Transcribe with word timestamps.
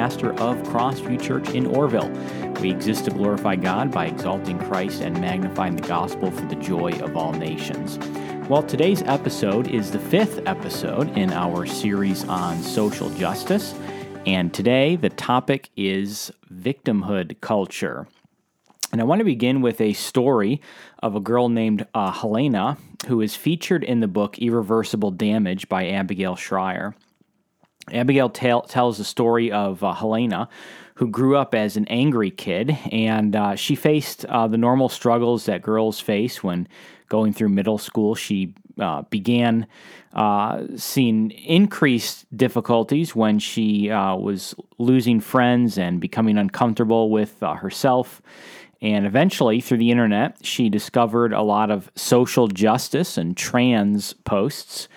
pastor 0.00 0.32
of 0.40 0.56
Crossview 0.62 1.20
Church 1.20 1.50
in 1.50 1.66
Orrville. 1.66 2.10
We 2.62 2.70
exist 2.70 3.04
to 3.04 3.10
glorify 3.10 3.56
God 3.56 3.90
by 3.90 4.06
exalting 4.06 4.58
Christ 4.58 5.02
and 5.02 5.20
magnifying 5.20 5.76
the 5.76 5.86
gospel 5.86 6.30
for 6.30 6.46
the 6.46 6.54
joy 6.54 6.92
of 7.02 7.18
all 7.18 7.34
nations. 7.34 7.98
Well, 8.48 8.62
today's 8.62 9.02
episode 9.02 9.68
is 9.68 9.90
the 9.90 9.98
fifth 9.98 10.40
episode 10.46 11.14
in 11.18 11.34
our 11.34 11.66
series 11.66 12.24
on 12.28 12.62
social 12.62 13.10
justice, 13.10 13.74
and 14.24 14.54
today 14.54 14.96
the 14.96 15.10
topic 15.10 15.68
is 15.76 16.32
victimhood 16.50 17.38
culture. 17.42 18.08
And 18.92 19.02
I 19.02 19.04
want 19.04 19.18
to 19.18 19.26
begin 19.26 19.60
with 19.60 19.82
a 19.82 19.92
story 19.92 20.62
of 21.02 21.14
a 21.14 21.20
girl 21.20 21.50
named 21.50 21.86
uh, 21.92 22.10
Helena 22.10 22.78
who 23.06 23.20
is 23.20 23.36
featured 23.36 23.84
in 23.84 24.00
the 24.00 24.08
book 24.08 24.38
Irreversible 24.38 25.10
Damage 25.10 25.68
by 25.68 25.88
Abigail 25.88 26.36
Shrier. 26.36 26.94
Abigail 27.92 28.28
tell, 28.28 28.62
tells 28.62 28.98
the 28.98 29.04
story 29.04 29.50
of 29.50 29.82
uh, 29.82 29.92
Helena, 29.92 30.48
who 30.94 31.08
grew 31.08 31.36
up 31.36 31.54
as 31.54 31.76
an 31.76 31.86
angry 31.88 32.30
kid, 32.30 32.76
and 32.92 33.34
uh, 33.34 33.56
she 33.56 33.74
faced 33.74 34.24
uh, 34.26 34.46
the 34.46 34.58
normal 34.58 34.88
struggles 34.88 35.46
that 35.46 35.62
girls 35.62 36.00
face 36.00 36.42
when 36.42 36.68
going 37.08 37.32
through 37.32 37.48
middle 37.48 37.78
school. 37.78 38.14
She 38.14 38.54
uh, 38.78 39.02
began 39.02 39.66
uh, 40.12 40.64
seeing 40.76 41.30
increased 41.30 42.26
difficulties 42.36 43.14
when 43.14 43.38
she 43.38 43.90
uh, 43.90 44.16
was 44.16 44.54
losing 44.78 45.20
friends 45.20 45.78
and 45.78 46.00
becoming 46.00 46.36
uncomfortable 46.36 47.10
with 47.10 47.40
herself 47.40 48.20
and 48.82 49.04
eventually, 49.04 49.60
through 49.60 49.78
the 49.78 49.90
internet, 49.90 50.38
she 50.44 50.70
discovered 50.70 51.32
a 51.32 51.42
lot 51.42 51.70
of 51.70 51.90
social 51.96 52.48
justice 52.48 53.18
and 53.18 53.36
trans 53.36 54.14
posts. 54.14 54.88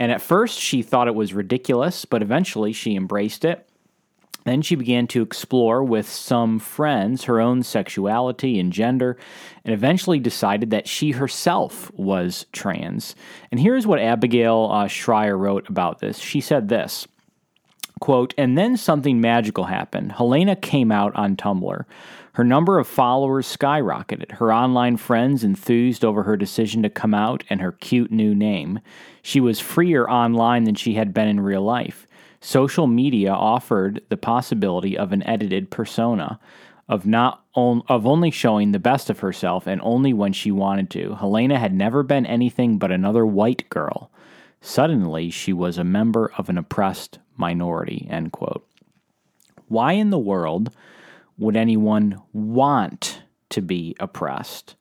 And 0.00 0.10
at 0.10 0.22
first, 0.22 0.58
she 0.58 0.82
thought 0.82 1.08
it 1.08 1.14
was 1.14 1.34
ridiculous, 1.34 2.06
but 2.06 2.22
eventually, 2.22 2.72
she 2.72 2.96
embraced 2.96 3.44
it. 3.44 3.68
Then 4.44 4.62
she 4.62 4.74
began 4.74 5.06
to 5.08 5.20
explore 5.20 5.84
with 5.84 6.08
some 6.08 6.58
friends 6.58 7.24
her 7.24 7.38
own 7.40 7.62
sexuality 7.62 8.58
and 8.58 8.72
gender, 8.72 9.18
and 9.62 9.74
eventually 9.74 10.18
decided 10.18 10.70
that 10.70 10.88
she 10.88 11.10
herself 11.10 11.92
was 11.94 12.46
trans. 12.50 13.14
And 13.50 13.60
here's 13.60 13.86
what 13.86 14.00
Abigail 14.00 14.70
uh, 14.72 14.86
Shrier 14.86 15.36
wrote 15.36 15.68
about 15.68 15.98
this. 15.98 16.18
She 16.18 16.40
said 16.40 16.68
this 16.68 17.06
quote, 18.00 18.32
and 18.38 18.56
then 18.56 18.78
something 18.78 19.20
magical 19.20 19.64
happened. 19.64 20.12
Helena 20.12 20.56
came 20.56 20.90
out 20.90 21.14
on 21.14 21.36
Tumblr. 21.36 21.84
Her 22.34 22.44
number 22.44 22.78
of 22.78 22.86
followers 22.86 23.46
skyrocketed. 23.46 24.32
Her 24.32 24.52
online 24.52 24.96
friends 24.96 25.42
enthused 25.42 26.04
over 26.04 26.22
her 26.22 26.36
decision 26.36 26.82
to 26.82 26.90
come 26.90 27.12
out 27.14 27.42
and 27.50 27.60
her 27.60 27.72
cute 27.72 28.12
new 28.12 28.34
name. 28.34 28.80
She 29.22 29.40
was 29.40 29.58
freer 29.58 30.08
online 30.08 30.64
than 30.64 30.76
she 30.76 30.94
had 30.94 31.12
been 31.12 31.28
in 31.28 31.40
real 31.40 31.62
life. 31.62 32.06
Social 32.40 32.86
media 32.86 33.32
offered 33.32 34.02
the 34.08 34.16
possibility 34.16 34.96
of 34.96 35.12
an 35.12 35.22
edited 35.24 35.70
persona, 35.70 36.38
of 36.88 37.04
not 37.04 37.44
on, 37.54 37.82
of 37.88 38.06
only 38.06 38.30
showing 38.30 38.72
the 38.72 38.78
best 38.78 39.10
of 39.10 39.20
herself 39.20 39.66
and 39.66 39.80
only 39.82 40.12
when 40.12 40.32
she 40.32 40.50
wanted 40.50 40.88
to. 40.90 41.16
Helena 41.16 41.58
had 41.58 41.74
never 41.74 42.02
been 42.02 42.24
anything 42.24 42.78
but 42.78 42.92
another 42.92 43.26
white 43.26 43.68
girl. 43.70 44.10
Suddenly, 44.60 45.30
she 45.30 45.52
was 45.52 45.78
a 45.78 45.84
member 45.84 46.32
of 46.38 46.48
an 46.48 46.58
oppressed 46.58 47.18
minority. 47.36 48.06
End 48.10 48.32
quote. 48.32 48.66
Why 49.68 49.92
in 49.92 50.10
the 50.10 50.18
world 50.18 50.70
would 51.40 51.56
anyone 51.56 52.20
want 52.32 53.22
to 53.48 53.60
be 53.60 53.96
oppressed? 53.98 54.76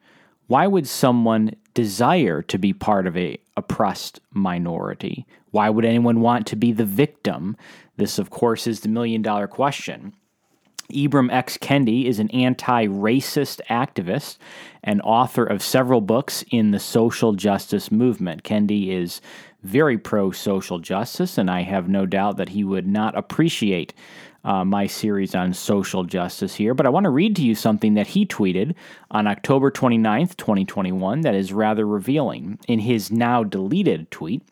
Why 0.47 0.68
would 0.68 0.88
someone 0.88 1.56
desire 1.74 2.42
to 2.44 2.58
be 2.58 2.74
part 2.74 3.08
of 3.08 3.16
a 3.16 3.40
oppressed 3.56 4.20
minority? 4.31 5.25
Why 5.52 5.70
would 5.70 5.86
anyone 5.86 6.22
want 6.22 6.46
to 6.47 6.56
be 6.56 6.72
the 6.72 6.86
victim? 6.86 7.56
This, 7.97 8.20
of 8.20 8.30
course, 8.30 8.68
is 8.68 8.81
the 8.81 8.90
million 8.90 9.22
dollar 9.22 9.47
question. 9.47 10.14
Ibram 10.92 11.31
X. 11.31 11.58
Kendi 11.58 12.06
is 12.06 12.20
an 12.20 12.30
anti 12.31 12.88
racist 12.88 13.62
activist 13.70 14.38
and 14.84 15.02
author 15.03 15.46
of 15.46 15.62
several 15.62 16.02
books 16.02 16.44
in 16.50 16.72
the 16.72 16.80
social 16.80 17.34
justice 17.34 17.91
movement. 17.91 18.44
Kendi 18.44 18.90
is 18.90 19.22
very 19.62 19.97
pro 19.97 20.31
social 20.31 20.80
justice, 20.80 21.38
and 21.38 21.50
I 21.50 21.62
have 21.62 21.88
no 21.88 22.06
doubt 22.06 22.38
that 22.38 22.50
he 22.50 22.64
would 22.64 22.88
not 22.88 23.18
appreciate 23.18 23.94
uh, 24.44 24.63
my 24.63 24.88
series 24.88 25.35
on 25.35 25.53
social 25.53 26.03
justice 26.03 26.55
here, 26.55 26.73
but 26.73 26.85
I 26.85 26.89
want 26.89 27.03
to 27.03 27.09
read 27.09 27.35
to 27.38 27.41
you 27.41 27.55
something 27.55 27.95
that 27.95 28.07
he 28.07 28.25
tweeted 28.25 28.75
on 29.11 29.27
October 29.27 29.72
29th, 29.72 30.38
2021, 30.38 31.22
that 31.22 31.35
is 31.35 31.51
rather 31.53 31.85
revealing. 31.85 32.59
In 32.67 32.79
his 32.79 33.11
now 33.11 33.44
deleted 33.44 34.09
tweet, 34.11 34.44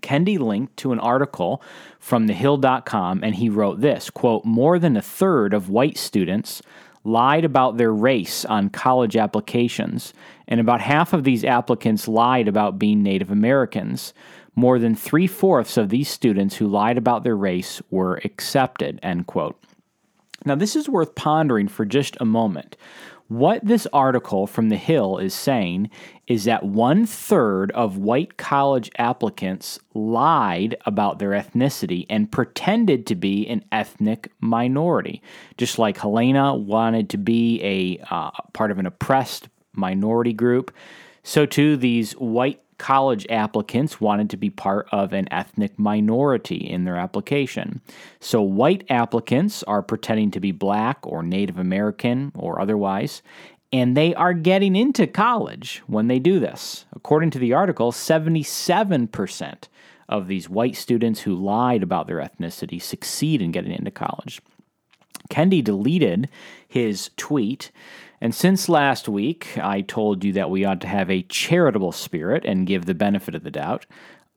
Kendi 0.00 0.38
linked 0.38 0.76
to 0.78 0.92
an 0.92 1.00
article 1.00 1.62
from 1.98 2.26
thehill.com 2.26 3.22
and 3.22 3.34
he 3.34 3.48
wrote 3.48 3.80
this 3.80 4.10
quote, 4.10 4.44
More 4.44 4.78
than 4.78 4.96
a 4.96 5.02
third 5.02 5.52
of 5.54 5.68
white 5.68 5.98
students 5.98 6.62
lied 7.04 7.44
about 7.44 7.76
their 7.76 7.92
race 7.92 8.44
on 8.44 8.68
college 8.68 9.16
applications, 9.16 10.12
and 10.46 10.60
about 10.60 10.80
half 10.80 11.12
of 11.12 11.24
these 11.24 11.44
applicants 11.44 12.06
lied 12.06 12.46
about 12.46 12.78
being 12.78 13.02
Native 13.02 13.30
Americans. 13.30 14.12
More 14.60 14.78
than 14.78 14.94
three 14.94 15.26
fourths 15.26 15.78
of 15.78 15.88
these 15.88 16.10
students 16.10 16.54
who 16.54 16.68
lied 16.68 16.98
about 16.98 17.24
their 17.24 17.34
race 17.34 17.80
were 17.88 18.20
accepted. 18.26 19.00
End 19.02 19.26
quote. 19.26 19.58
Now, 20.44 20.54
this 20.54 20.76
is 20.76 20.86
worth 20.86 21.14
pondering 21.14 21.66
for 21.66 21.86
just 21.86 22.14
a 22.20 22.26
moment. 22.26 22.76
What 23.28 23.64
this 23.64 23.86
article 23.90 24.46
from 24.46 24.68
The 24.68 24.76
Hill 24.76 25.16
is 25.16 25.32
saying 25.32 25.88
is 26.26 26.44
that 26.44 26.62
one 26.62 27.06
third 27.06 27.70
of 27.70 27.96
white 27.96 28.36
college 28.36 28.90
applicants 28.98 29.78
lied 29.94 30.76
about 30.84 31.18
their 31.18 31.30
ethnicity 31.30 32.04
and 32.10 32.30
pretended 32.30 33.06
to 33.06 33.14
be 33.14 33.46
an 33.46 33.64
ethnic 33.72 34.30
minority. 34.40 35.22
Just 35.56 35.78
like 35.78 35.96
Helena 35.96 36.54
wanted 36.54 37.08
to 37.08 37.16
be 37.16 37.62
a 37.62 38.04
uh, 38.14 38.30
part 38.52 38.70
of 38.70 38.78
an 38.78 38.84
oppressed 38.84 39.48
minority 39.72 40.34
group, 40.34 40.70
so 41.22 41.46
too 41.46 41.78
these 41.78 42.12
white 42.12 42.60
college 42.80 43.26
applicants 43.28 44.00
wanted 44.00 44.30
to 44.30 44.38
be 44.38 44.48
part 44.48 44.88
of 44.90 45.12
an 45.12 45.30
ethnic 45.30 45.78
minority 45.78 46.56
in 46.56 46.84
their 46.84 46.96
application. 46.96 47.82
So, 48.20 48.40
white 48.40 48.84
applicants 48.88 49.62
are 49.64 49.82
pretending 49.82 50.30
to 50.30 50.40
be 50.40 50.50
black 50.50 50.98
or 51.02 51.22
Native 51.22 51.58
American 51.58 52.32
or 52.34 52.58
otherwise, 52.58 53.20
and 53.70 53.94
they 53.94 54.14
are 54.14 54.32
getting 54.32 54.76
into 54.76 55.06
college 55.06 55.82
when 55.88 56.08
they 56.08 56.18
do 56.18 56.40
this. 56.40 56.86
According 56.94 57.30
to 57.32 57.38
the 57.38 57.52
article, 57.52 57.92
77% 57.92 59.68
of 60.08 60.26
these 60.26 60.48
white 60.48 60.74
students 60.74 61.20
who 61.20 61.34
lied 61.34 61.82
about 61.82 62.06
their 62.06 62.16
ethnicity 62.16 62.80
succeed 62.80 63.42
in 63.42 63.52
getting 63.52 63.72
into 63.72 63.90
college. 63.90 64.40
Kendi 65.28 65.62
deleted 65.62 66.30
his 66.66 67.10
tweet 67.18 67.70
and 68.20 68.34
since 68.34 68.68
last 68.68 69.08
week, 69.08 69.56
I 69.58 69.80
told 69.80 70.24
you 70.24 70.32
that 70.34 70.50
we 70.50 70.64
ought 70.64 70.80
to 70.82 70.88
have 70.88 71.10
a 71.10 71.22
charitable 71.22 71.92
spirit 71.92 72.44
and 72.44 72.66
give 72.66 72.86
the 72.86 72.94
benefit 72.94 73.34
of 73.34 73.44
the 73.44 73.50
doubt. 73.50 73.86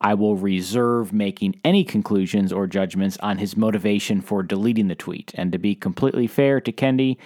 I 0.00 0.14
will 0.14 0.36
reserve 0.36 1.12
making 1.12 1.60
any 1.64 1.84
conclusions 1.84 2.52
or 2.52 2.66
judgments 2.66 3.16
on 3.18 3.38
his 3.38 3.56
motivation 3.56 4.20
for 4.20 4.42
deleting 4.42 4.88
the 4.88 4.94
tweet. 4.94 5.32
And 5.34 5.52
to 5.52 5.58
be 5.58 5.74
completely 5.74 6.26
fair 6.26 6.60
to 6.60 6.72
Kendi, 6.72 7.16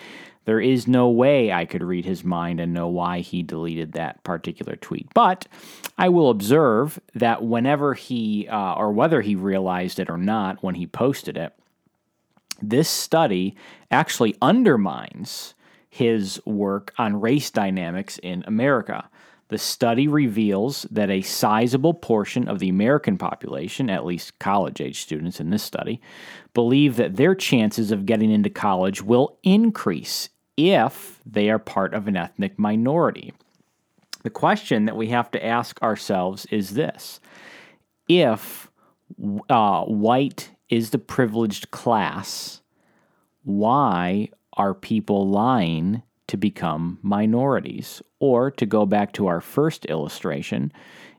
there 0.44 0.60
is 0.60 0.88
no 0.88 1.08
way 1.08 1.52
I 1.52 1.64
could 1.64 1.82
read 1.82 2.04
his 2.04 2.24
mind 2.24 2.58
and 2.58 2.72
know 2.72 2.88
why 2.88 3.20
he 3.20 3.42
deleted 3.42 3.92
that 3.92 4.22
particular 4.24 4.76
tweet. 4.76 5.12
But 5.12 5.46
I 5.98 6.08
will 6.08 6.30
observe 6.30 6.98
that 7.14 7.42
whenever 7.42 7.94
he, 7.94 8.48
uh, 8.48 8.74
or 8.74 8.92
whether 8.92 9.20
he 9.20 9.34
realized 9.34 9.98
it 9.98 10.08
or 10.08 10.16
not 10.16 10.62
when 10.62 10.76
he 10.76 10.86
posted 10.86 11.36
it, 11.36 11.52
this 12.62 12.88
study 12.88 13.56
actually 13.90 14.36
undermines 14.40 15.54
his 15.98 16.40
work 16.46 16.94
on 16.96 17.20
race 17.20 17.50
dynamics 17.50 18.18
in 18.22 18.44
America. 18.46 19.10
The 19.48 19.58
study 19.58 20.06
reveals 20.06 20.86
that 20.92 21.10
a 21.10 21.22
sizable 21.22 21.92
portion 21.92 22.46
of 22.46 22.60
the 22.60 22.68
American 22.68 23.18
population, 23.18 23.90
at 23.90 24.06
least 24.06 24.38
college 24.38 24.80
age 24.80 25.00
students 25.00 25.40
in 25.40 25.50
this 25.50 25.64
study, 25.64 26.00
believe 26.54 26.94
that 26.96 27.16
their 27.16 27.34
chances 27.34 27.90
of 27.90 28.06
getting 28.06 28.30
into 28.30 28.48
college 28.48 29.02
will 29.02 29.38
increase 29.42 30.28
if 30.56 31.18
they 31.26 31.50
are 31.50 31.58
part 31.58 31.94
of 31.94 32.06
an 32.06 32.16
ethnic 32.16 32.56
minority. 32.60 33.34
The 34.22 34.30
question 34.30 34.84
that 34.84 34.96
we 34.96 35.08
have 35.08 35.32
to 35.32 35.44
ask 35.44 35.82
ourselves 35.82 36.46
is 36.46 36.70
this 36.70 37.18
If 38.06 38.70
uh, 39.50 39.82
white 39.82 40.50
is 40.68 40.90
the 40.90 40.98
privileged 40.98 41.72
class, 41.72 42.60
why 43.42 44.28
are 44.58 44.74
people 44.74 45.28
lying 45.28 46.02
to 46.26 46.36
become 46.36 46.98
minorities? 47.00 48.02
Or 48.20 48.50
to 48.50 48.66
go 48.66 48.84
back 48.84 49.12
to 49.14 49.28
our 49.28 49.40
first 49.40 49.86
illustration, 49.86 50.72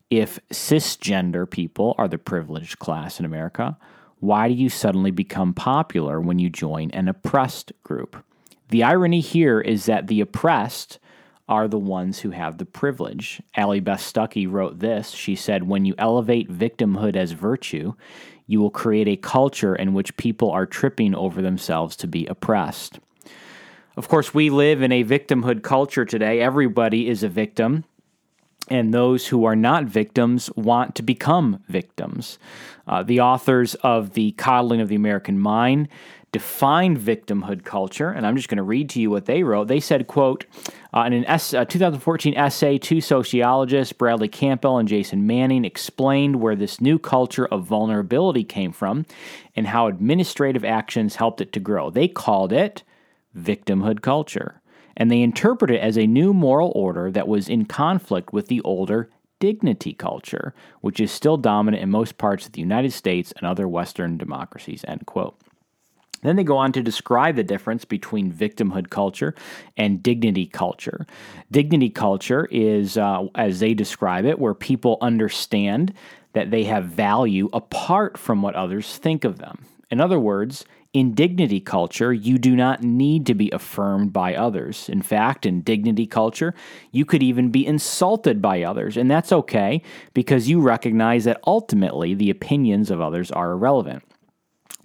if 0.10 0.40
cisgender 0.52 1.50
people 1.50 1.96
are 1.98 2.08
the 2.08 2.18
privileged 2.18 2.78
class 2.80 3.20
in 3.20 3.26
America, 3.26 3.78
why 4.20 4.50
do 4.50 4.54
you 4.54 4.70
suddenly 4.70 5.12
become 5.12 5.54
popular 5.54 6.20
when 6.20 6.40
you 6.40 6.50
join 6.50 6.92
an 6.92 7.08
oppressed 7.08 7.72
group? 7.84 8.24
The 8.68 8.84
irony 8.84 9.22
here 9.22 9.62
is 9.62 9.86
that 9.86 10.08
the 10.08 10.22
oppressed 10.22 11.00
are 11.48 11.68
the 11.68 11.80
ones 11.80 12.20
who 12.20 12.30
have 12.32 12.58
the 12.58 12.66
privilege. 12.66 13.42
Allie 13.56 13.80
Beth 13.80 14.02
Stuckey 14.02 14.50
wrote 14.50 14.80
this. 14.80 15.12
She 15.12 15.36
said, 15.36 15.68
When 15.68 15.86
you 15.86 15.96
elevate 15.98 16.52
victimhood 16.52 17.16
as 17.16 17.32
virtue, 17.32 17.94
you 18.46 18.60
will 18.60 18.70
create 18.70 19.08
a 19.08 19.16
culture 19.16 19.76
in 19.76 19.94
which 19.94 20.18
people 20.18 20.52
are 20.52 20.68
tripping 20.68 21.16
over 21.16 21.42
themselves 21.42 21.96
to 21.98 22.08
be 22.08 22.28
oppressed. 22.28 23.00
Of 24.00 24.08
course, 24.08 24.34
we 24.34 24.50
live 24.50 24.82
in 24.82 24.94
a 24.94 25.04
victimhood 25.04 25.62
culture 25.62 26.06
today. 26.06 26.40
Everybody 26.40 27.10
is 27.10 27.22
a 27.22 27.28
victim 27.28 27.84
and 28.70 28.94
those 28.94 29.28
who 29.28 29.44
are 29.44 29.58
not 29.58 29.84
victims 29.84 30.50
want 30.56 30.96
to 30.96 31.04
become 31.04 31.62
victims. 31.68 32.40
Uh, 32.88 33.04
the 33.04 33.20
authors 33.20 33.76
of 33.76 34.14
The 34.14 34.32
Coddling 34.32 34.80
of 34.80 34.88
the 34.88 34.96
American 34.96 35.38
Mind 35.38 35.90
defined 36.32 36.98
victimhood 36.98 37.66
culture, 37.66 38.10
and 38.10 38.26
I'm 38.26 38.38
just 38.38 38.48
going 38.48 38.56
to 38.56 38.64
read 38.64 38.90
to 38.92 39.02
you 39.02 39.10
what 39.10 39.26
they 39.26 39.44
wrote. 39.44 39.68
They 39.68 39.82
said, 39.82 40.08
quote, 40.08 40.46
uh, 40.94 41.02
in 41.02 41.12
an 41.12 41.26
S- 41.26 41.52
2014 41.52 42.36
essay, 42.36 42.78
two 42.78 43.02
sociologists, 43.02 43.92
Bradley 43.92 44.30
Campbell 44.30 44.78
and 44.78 44.88
Jason 44.88 45.28
Manning, 45.28 45.66
explained 45.66 46.38
where 46.38 46.56
this 46.56 46.80
new 46.80 47.00
culture 47.00 47.48
of 47.48 47.66
vulnerability 47.66 48.46
came 48.46 48.72
from 48.72 49.06
and 49.58 49.68
how 49.68 49.88
administrative 49.88 50.64
actions 50.64 51.18
helped 51.18 51.42
it 51.42 51.52
to 51.52 51.60
grow. 51.60 51.90
They 51.90 52.08
called 52.08 52.54
it 52.54 52.84
victimhood 53.38 54.02
culture 54.02 54.62
and 55.00 55.10
they 55.10 55.22
interpret 55.22 55.72
it 55.72 55.80
as 55.80 55.98
a 55.98 56.06
new 56.06 56.34
moral 56.34 56.72
order 56.76 57.10
that 57.10 57.28
was 57.28 57.48
in 57.48 57.66
conflict 57.66 58.34
with 58.34 58.48
the 58.48 58.62
older 58.62 59.10
dignity 59.40 59.94
culture, 59.94 60.54
which 60.82 61.00
is 61.00 61.10
still 61.10 61.38
dominant 61.38 61.82
in 61.82 61.90
most 61.90 62.18
parts 62.18 62.46
of 62.46 62.52
the 62.52 62.60
United 62.60 62.92
States 62.92 63.32
and 63.38 63.48
other 63.48 63.68
Western 63.68 64.18
democracies. 64.18 64.84
End 64.86 65.06
quote. 65.06 65.40
Then 66.22 66.36
they 66.36 66.44
go 66.44 66.58
on 66.58 66.74
to 66.74 66.84
describe 66.84 67.38
the 67.38 67.46
difference 67.46 67.86
between 67.86 68.30
victimhood 68.30 68.90
culture 68.90 69.34
and 69.78 70.04
dignity 70.04 70.46
culture. 70.46 71.06
Dignity 71.50 71.90
culture 71.90 72.46
is, 72.52 72.98
uh, 72.98 73.28
as 73.36 73.62
they 73.62 73.74
describe 73.74 74.26
it, 74.26 74.38
where 74.38 74.54
people 74.54 74.98
understand 75.00 75.94
that 76.34 76.52
they 76.52 76.66
have 76.66 76.86
value 76.86 77.48
apart 77.54 78.18
from 78.18 78.42
what 78.42 78.56
others 78.56 78.98
think 78.98 79.24
of 79.24 79.38
them. 79.38 79.66
In 79.90 80.02
other 80.02 80.20
words, 80.20 80.66
in 80.92 81.14
dignity 81.14 81.60
culture, 81.60 82.12
you 82.12 82.40
do 82.40 82.56
not 82.56 82.82
need 82.82 83.26
to 83.28 83.36
be 83.36 83.52
affirmed 83.52 84.12
by 84.12 84.34
others. 84.34 84.90
In 84.90 85.04
fact, 85.04 85.46
in 85.46 85.62
dignity 85.62 86.08
culture, 86.08 86.56
you 86.92 87.06
could 87.06 87.22
even 87.22 87.52
be 87.52 87.66
insulted 87.66 88.42
by 88.42 88.64
others, 88.64 88.98
and 88.98 89.10
that's 89.10 89.32
okay 89.32 89.84
because 90.16 90.50
you 90.50 90.62
recognize 90.62 91.26
that 91.26 91.42
ultimately 91.46 92.16
the 92.16 92.32
opinions 92.32 92.90
of 92.90 93.02
others 93.02 93.30
are 93.30 93.52
irrelevant. 93.52 94.04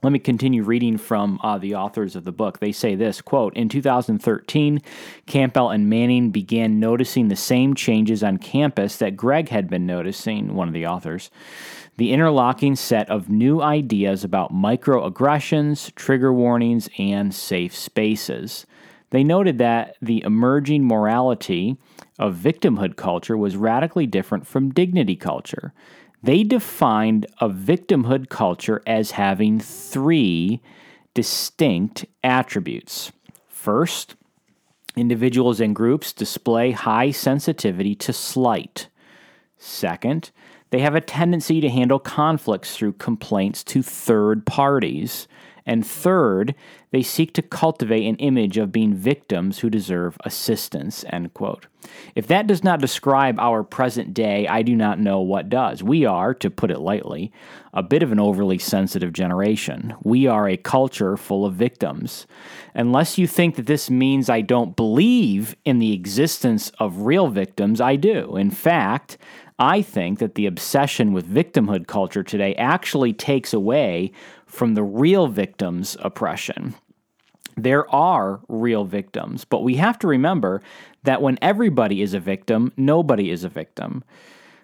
Let 0.04 0.12
me 0.12 0.18
continue 0.18 0.62
reading 0.64 0.98
from 0.98 1.40
uh, 1.42 1.56
the 1.56 1.76
authors 1.76 2.14
of 2.14 2.24
the 2.24 2.30
book. 2.30 2.58
They 2.58 2.72
say 2.72 2.94
this 2.94 3.22
quote, 3.22 3.56
In 3.56 3.70
2013, 3.70 4.82
Campbell 5.24 5.70
and 5.70 5.88
Manning 5.88 6.30
began 6.30 6.78
noticing 6.78 7.28
the 7.28 7.36
same 7.36 7.74
changes 7.74 8.22
on 8.22 8.36
campus 8.36 8.98
that 8.98 9.16
Greg 9.16 9.48
had 9.48 9.70
been 9.70 9.86
noticing, 9.86 10.54
one 10.54 10.68
of 10.68 10.74
the 10.74 10.86
authors 10.86 11.30
the 11.96 12.12
interlocking 12.12 12.76
set 12.76 13.08
of 13.08 13.30
new 13.30 13.62
ideas 13.62 14.24
about 14.24 14.52
microaggressions, 14.52 15.94
trigger 15.94 16.34
warnings, 16.34 16.90
and 16.98 17.34
safe 17.34 17.74
spaces. 17.74 18.66
They 19.08 19.24
noted 19.24 19.56
that 19.58 19.96
the 20.02 20.22
emerging 20.22 20.86
morality 20.86 21.78
of 22.18 22.36
victimhood 22.36 22.96
culture 22.96 23.36
was 23.38 23.56
radically 23.56 24.06
different 24.06 24.46
from 24.46 24.70
dignity 24.70 25.16
culture. 25.16 25.72
They 26.24 26.42
defined 26.42 27.26
a 27.38 27.50
victimhood 27.50 28.30
culture 28.30 28.82
as 28.86 29.10
having 29.10 29.60
three 29.60 30.62
distinct 31.12 32.06
attributes. 32.22 33.12
First, 33.46 34.14
individuals 34.96 35.60
and 35.60 35.76
groups 35.76 36.14
display 36.14 36.70
high 36.70 37.10
sensitivity 37.10 37.94
to 37.96 38.14
slight. 38.14 38.88
Second, 39.58 40.30
they 40.70 40.78
have 40.78 40.94
a 40.94 41.02
tendency 41.02 41.60
to 41.60 41.68
handle 41.68 41.98
conflicts 41.98 42.74
through 42.74 42.94
complaints 42.94 43.62
to 43.64 43.82
third 43.82 44.46
parties. 44.46 45.28
And 45.66 45.86
third, 45.86 46.54
they 46.90 47.02
seek 47.02 47.32
to 47.34 47.42
cultivate 47.42 48.06
an 48.06 48.16
image 48.16 48.58
of 48.58 48.72
being 48.72 48.94
victims 48.94 49.60
who 49.60 49.70
deserve 49.70 50.16
assistance. 50.24 51.04
End 51.08 51.32
quote. 51.34 51.66
If 52.14 52.26
that 52.28 52.46
does 52.46 52.62
not 52.62 52.80
describe 52.80 53.38
our 53.38 53.62
present 53.62 54.14
day, 54.14 54.46
I 54.46 54.62
do 54.62 54.74
not 54.76 55.00
know 55.00 55.20
what 55.20 55.48
does. 55.48 55.82
We 55.82 56.04
are, 56.04 56.34
to 56.34 56.50
put 56.50 56.70
it 56.70 56.80
lightly, 56.80 57.32
a 57.72 57.82
bit 57.82 58.02
of 58.02 58.12
an 58.12 58.20
overly 58.20 58.58
sensitive 58.58 59.12
generation. 59.12 59.94
We 60.02 60.26
are 60.26 60.48
a 60.48 60.56
culture 60.56 61.16
full 61.16 61.44
of 61.44 61.54
victims. 61.54 62.26
Unless 62.74 63.18
you 63.18 63.26
think 63.26 63.56
that 63.56 63.66
this 63.66 63.90
means 63.90 64.30
I 64.30 64.40
don't 64.40 64.76
believe 64.76 65.56
in 65.64 65.78
the 65.78 65.92
existence 65.92 66.70
of 66.78 67.02
real 67.02 67.28
victims, 67.28 67.80
I 67.80 67.96
do. 67.96 68.36
In 68.36 68.50
fact, 68.50 69.18
I 69.58 69.82
think 69.82 70.18
that 70.18 70.34
the 70.34 70.46
obsession 70.46 71.12
with 71.12 71.32
victimhood 71.32 71.86
culture 71.86 72.24
today 72.24 72.54
actually 72.56 73.12
takes 73.12 73.52
away 73.52 74.10
from 74.54 74.74
the 74.74 74.82
real 74.82 75.26
victim's 75.26 75.96
oppression. 76.00 76.74
There 77.56 77.88
are 77.94 78.40
real 78.48 78.84
victims, 78.84 79.44
but 79.44 79.62
we 79.62 79.76
have 79.76 79.98
to 80.00 80.06
remember 80.06 80.62
that 81.04 81.22
when 81.22 81.38
everybody 81.42 82.02
is 82.02 82.14
a 82.14 82.20
victim, 82.20 82.72
nobody 82.76 83.30
is 83.30 83.44
a 83.44 83.48
victim. 83.48 84.02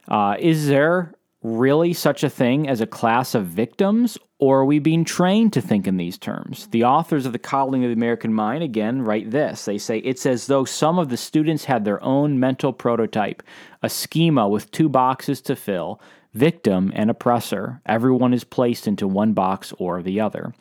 Uh, 0.09 0.37
is 0.39 0.67
there 0.67 1.15
really 1.43 1.93
such 1.93 2.23
a 2.23 2.31
thing 2.31 2.69
as 2.69 2.81
a 2.81 2.87
class 2.87 3.35
of 3.35 3.47
victims, 3.47 4.19
or 4.39 4.61
are 4.61 4.65
we 4.65 4.79
being 4.79 5.05
trained 5.05 5.53
to 5.53 5.61
think 5.61 5.87
in 5.87 5.97
these 5.97 6.19
terms? 6.19 6.67
The 6.69 6.85
authors 6.85 7.27
of 7.27 7.33
The 7.33 7.39
Coddling 7.39 7.85
of 7.85 7.89
the 7.89 7.95
American 7.95 8.35
Mind, 8.35 8.63
again, 8.63 9.03
write 9.03 9.31
this. 9.31 9.65
They 9.65 9.79
say, 9.79 9.99
It's 9.99 10.27
as 10.27 10.47
though 10.47 10.65
some 10.65 10.99
of 10.99 11.09
the 11.09 11.17
students 11.17 11.65
had 11.65 11.85
their 11.85 12.03
own 12.03 12.41
mental 12.41 12.73
prototype, 12.73 13.43
a 13.83 13.89
schema 13.89 14.49
with 14.49 14.71
two 14.71 14.89
boxes 14.89 15.41
to 15.43 15.57
fill 15.57 16.01
victim 16.33 16.93
and 16.95 17.11
oppressor. 17.11 17.81
Everyone 17.87 18.33
is 18.33 18.45
placed 18.45 18.87
into 18.87 19.09
one 19.09 19.33
box 19.33 19.73
or 19.79 20.03
the 20.03 20.21
other. 20.21 20.53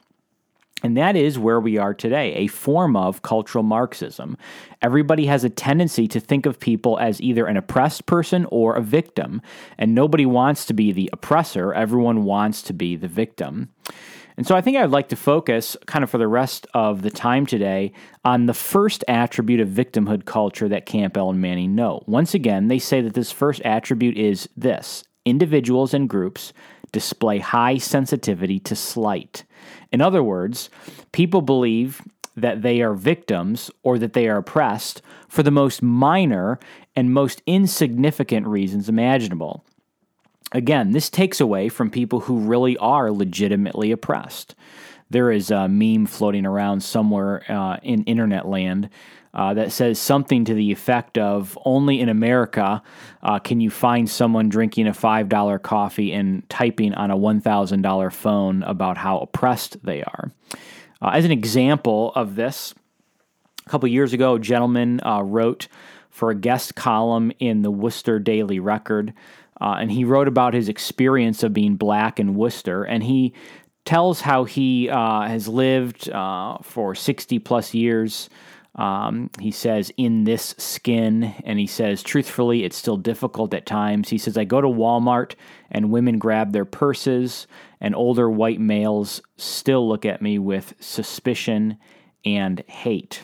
And 0.82 0.96
that 0.96 1.16
is 1.16 1.38
where 1.38 1.60
we 1.60 1.78
are 1.78 1.94
today, 1.94 2.34
a 2.36 2.48
form 2.48 2.96
of 2.96 3.22
cultural 3.22 3.64
Marxism. 3.64 4.38
Everybody 4.82 5.26
has 5.26 5.44
a 5.44 5.50
tendency 5.50 6.08
to 6.08 6.22
think 6.22 6.46
of 6.46 6.60
people 6.60 6.98
as 7.00 7.22
either 7.22 7.48
an 7.48 7.58
oppressed 7.58 8.06
person 8.06 8.46
or 8.50 8.76
a 8.76 8.82
victim, 8.82 9.42
and 9.78 9.94
nobody 9.94 10.26
wants 10.26 10.66
to 10.68 10.74
be 10.74 10.94
the 10.94 11.10
oppressor, 11.12 11.74
everyone 11.74 12.24
wants 12.24 12.62
to 12.64 12.74
be 12.74 12.96
the 12.96 13.10
victim. 13.10 13.70
And 14.38 14.48
so 14.48 14.56
I 14.56 14.62
think 14.62 14.78
I'd 14.78 14.90
like 14.90 15.10
to 15.10 15.18
focus, 15.18 15.76
kind 15.86 16.02
of 16.02 16.10
for 16.10 16.18
the 16.18 16.30
rest 16.30 16.66
of 16.74 17.02
the 17.02 17.12
time 17.12 17.46
today, 17.46 17.92
on 18.24 18.46
the 18.46 18.54
first 18.54 19.04
attribute 19.10 19.60
of 19.60 19.68
victimhood 19.68 20.24
culture 20.24 20.70
that 20.70 20.86
Campbell 20.86 21.30
and 21.30 21.42
Manning 21.42 21.76
know. 21.76 22.06
Once 22.08 22.34
again, 22.34 22.70
they 22.70 22.80
say 22.80 23.02
that 23.02 23.16
this 23.16 23.34
first 23.34 23.62
attribute 23.66 24.18
is 24.18 24.48
this 24.56 25.04
individuals 25.30 25.94
and 25.94 26.10
groups 26.10 26.54
display 26.92 27.40
high 27.40 27.78
sensitivity 27.78 28.60
to 28.60 28.76
slight. 28.76 29.44
In 29.92 30.02
other 30.02 30.24
words, 30.24 30.70
people 31.12 31.42
believe 31.42 32.02
that 32.36 32.62
they 32.62 32.82
are 32.82 32.94
victims 32.94 33.70
or 33.84 33.98
that 34.00 34.14
they 34.14 34.28
are 34.28 34.38
oppressed 34.38 35.02
for 35.28 35.44
the 35.44 35.52
most 35.52 35.82
minor 35.82 36.60
and 36.96 37.14
most 37.14 37.42
insignificant 37.46 38.48
reasons 38.48 38.90
imaginable. 38.90 39.64
Again, 40.52 40.92
this 40.92 41.10
takes 41.10 41.40
away 41.40 41.70
from 41.70 41.92
people 41.92 42.22
who 42.22 42.40
really 42.40 42.76
are 42.78 43.12
legitimately 43.12 43.92
oppressed. 43.92 44.56
There 45.10 45.32
is 45.32 45.52
a 45.52 45.68
meme 45.68 46.06
floating 46.06 46.46
around 46.46 46.82
somewhere 46.82 47.44
uh, 47.50 47.78
in 47.84 48.04
internet 48.04 48.48
land 48.48 48.90
uh, 49.34 49.54
that 49.54 49.72
says 49.72 50.00
something 50.00 50.46
to 50.46 50.54
the 50.54 50.72
effect 50.72 51.18
of 51.18 51.58
only 51.66 52.00
in 52.00 52.10
America 52.10 52.82
uh, 53.22 53.40
can 53.40 53.60
you 53.60 53.70
find 53.70 54.10
someone 54.10 54.50
drinking 54.50 54.88
a 54.88 54.92
$5 54.92 55.62
coffee 55.62 56.12
and 56.14 56.48
typing 56.50 56.94
on 56.96 57.12
a 57.12 57.18
$1,000 57.18 58.14
phone 58.14 58.64
about 58.64 58.98
how 58.98 59.20
oppressed 59.20 59.84
they 59.84 60.02
are. 60.02 60.32
Uh, 61.02 61.12
as 61.14 61.26
an 61.26 61.32
example 61.32 62.12
of 62.16 62.36
this, 62.36 62.74
a 63.66 63.70
couple 63.70 63.88
years 63.88 64.14
ago, 64.14 64.36
a 64.36 64.40
gentleman 64.40 65.00
uh, 65.06 65.22
wrote 65.22 65.68
for 66.10 66.32
a 66.32 66.36
guest 66.36 66.76
column 66.76 67.32
in 67.40 67.62
the 67.62 67.72
Wooster 67.72 68.20
Daily 68.20 68.60
Record. 68.60 69.14
Uh, 69.62 69.76
and 69.80 69.92
he 69.92 70.06
wrote 70.06 70.28
about 70.28 70.54
his 70.54 70.70
experience 70.70 71.44
of 71.44 71.54
being 71.54 71.76
black 71.76 72.20
in 72.20 72.34
Wooster. 72.34 72.84
And 72.84 73.04
he 73.04 73.34
tells 73.86 74.22
how 74.22 74.46
he 74.46 74.90
uh, 74.90 75.22
has 75.22 75.48
lived 75.48 76.06
for 76.64 76.96
60 76.96 77.40
plus 77.40 77.74
years 77.74 78.30
um, 78.76 79.30
he 79.40 79.52
says, 79.52 79.92
in 79.98 80.24
this 80.24 80.56
skin. 80.58 81.36
And 81.44 81.60
he 81.60 81.68
says, 81.68 82.04
truthfully, 82.04 82.64
it's 82.64 82.78
still 82.78 82.98
difficult 82.98 83.54
at 83.54 83.66
times. 83.66 84.10
He 84.10 84.18
says, 84.18 84.38
I 84.38 84.46
go 84.46 84.62
to 84.62 84.68
Walmart 84.68 85.36
and 85.72 85.92
women 85.92 86.18
grab 86.18 86.52
their 86.52 86.66
purses, 86.66 87.48
and 87.82 87.96
older 87.96 88.30
white 88.30 88.60
males 88.60 89.22
still 89.38 89.88
look 89.88 90.06
at 90.06 90.22
me 90.22 90.40
with 90.40 90.74
suspicion 90.80 91.78
and 92.26 92.64
hate. 92.68 93.24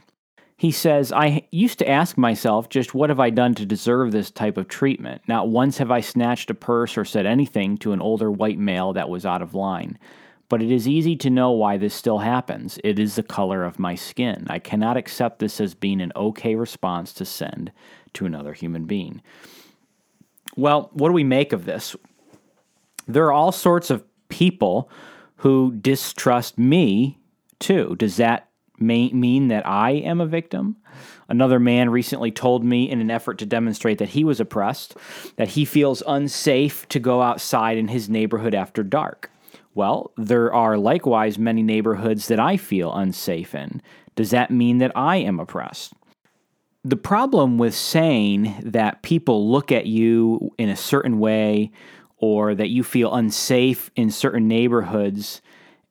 He 0.58 0.72
says, 0.72 1.12
I 1.12 1.48
used 1.52 1.80
to 1.80 1.90
ask 1.90 2.18
myself, 2.18 2.70
just 2.70 2.94
what 2.94 3.10
have 3.10 3.20
I 3.20 3.30
done 3.30 3.56
to 3.56 3.66
deserve 3.66 4.12
this 4.12 4.32
type 4.32 4.58
of 4.58 4.70
treatment? 4.70 5.22
Not 5.28 5.50
once 5.50 5.78
have 5.80 5.92
I 5.92 6.00
snatched 6.00 6.50
a 6.50 6.54
purse 6.54 6.98
or 6.98 7.04
said 7.04 7.26
anything 7.26 7.78
to 7.80 7.92
an 7.92 8.02
older 8.02 8.32
white 8.32 8.58
male 8.58 8.94
that 8.94 9.10
was 9.10 9.26
out 9.26 9.42
of 9.42 9.54
line. 9.54 10.00
But 10.48 10.62
it 10.62 10.72
is 10.72 10.88
easy 10.88 11.16
to 11.18 11.30
know 11.30 11.52
why 11.52 11.78
this 11.78 11.94
still 11.94 12.20
happens. 12.20 12.78
It 12.84 13.00
is 13.00 13.16
the 13.16 13.24
color 13.24 13.64
of 13.64 13.80
my 13.80 13.96
skin. 13.96 14.46
I 14.50 14.60
cannot 14.60 14.98
accept 14.98 15.40
this 15.40 15.60
as 15.60 15.74
being 15.74 16.02
an 16.02 16.12
okay 16.16 16.56
response 16.56 17.14
to 17.14 17.26
send 17.26 17.72
to 18.14 18.26
another 18.26 18.54
human 18.54 18.86
being. 18.86 19.22
Well, 20.56 20.90
what 20.94 21.10
do 21.10 21.14
we 21.14 21.24
make 21.24 21.52
of 21.52 21.66
this? 21.66 21.96
There 23.08 23.26
are 23.26 23.34
all 23.34 23.52
sorts 23.52 23.90
of 23.90 24.04
people 24.30 24.90
who 25.38 25.74
distrust 25.74 26.58
me 26.58 27.20
too. 27.60 27.96
Does 27.98 28.18
that 28.18 28.50
mean 28.80 29.48
that 29.48 29.66
I 29.66 29.92
am 29.92 30.22
a 30.22 30.26
victim? 30.26 30.78
Another 31.28 31.60
man 31.60 31.90
recently 31.90 32.32
told 32.32 32.64
me, 32.64 32.90
in 32.90 33.02
an 33.02 33.10
effort 33.10 33.40
to 33.40 33.46
demonstrate 33.46 33.98
that 33.98 34.10
he 34.10 34.24
was 34.24 34.40
oppressed, 34.40 34.96
that 35.38 35.50
he 35.50 35.66
feels 35.66 36.04
unsafe 36.08 36.88
to 36.90 37.00
go 37.00 37.22
outside 37.22 37.78
in 37.78 37.88
his 37.88 38.10
neighborhood 38.10 38.54
after 38.54 38.84
dark. 38.84 39.32
Well, 39.76 40.12
there 40.16 40.54
are 40.54 40.78
likewise 40.78 41.38
many 41.38 41.62
neighborhoods 41.62 42.30
that 42.30 42.40
I 42.40 42.56
feel 42.56 42.96
unsafe 42.96 43.54
in. 43.54 43.82
Does 44.16 44.32
that 44.32 44.50
mean 44.50 44.78
that 44.78 44.94
I 44.96 45.18
am 45.18 45.38
oppressed? 45.40 45.94
The 46.86 46.96
problem 46.96 47.58
with 47.58 47.76
saying 47.76 48.56
that 48.64 49.02
people 49.02 49.52
look 49.52 49.74
at 49.74 49.86
you 49.86 50.52
in 50.58 50.70
a 50.70 50.78
certain 50.78 51.20
way 51.20 51.72
or 52.18 52.56
that 52.56 52.70
you 52.70 52.84
feel 52.84 53.14
unsafe 53.14 53.92
in 53.98 54.12
certain 54.12 54.48
neighborhoods 54.48 55.42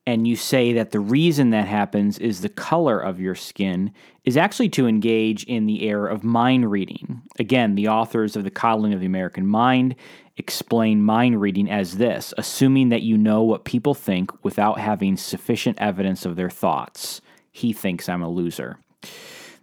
and 0.07 0.27
you 0.27 0.37
say 0.37 0.73
that 0.75 0.91
the 0.91 1.01
reason 1.01 1.51
that 1.51 1.67
happens 1.67 2.19
is 2.19 2.41
the 2.41 2.49
color 2.49 3.01
of 3.01 3.21
your 3.21 3.35
skin 3.35 3.93
is 4.25 4.37
actually 4.37 4.69
to 4.71 4.87
engage 4.87 5.45
in 5.45 5.67
the 5.67 5.89
error 5.89 6.07
of 6.07 6.23
mind 6.23 6.71
reading. 6.71 7.23
Again, 7.39 7.75
the 7.75 7.89
authors 7.89 8.37
of 8.37 8.45
The 8.45 8.51
Coddling 8.51 8.93
of 8.93 9.01
the 9.01 9.07
American 9.07 9.47
Mind 9.47 9.95
explain 10.37 11.01
mind 11.01 11.41
reading 11.41 11.71
as 11.71 11.97
this 11.97 12.35
assuming 12.37 12.89
that 12.89 13.03
you 13.03 13.17
know 13.17 13.43
what 13.43 13.65
people 13.65 13.95
think 13.95 14.33
without 14.45 14.81
having 14.81 15.17
sufficient 15.17 15.81
evidence 15.81 16.27
of 16.27 16.37
their 16.37 16.51
thoughts. 16.51 17.21
He 17.53 17.73
thinks 17.73 18.09
I'm 18.09 18.23
a 18.23 18.29
loser. 18.29 18.79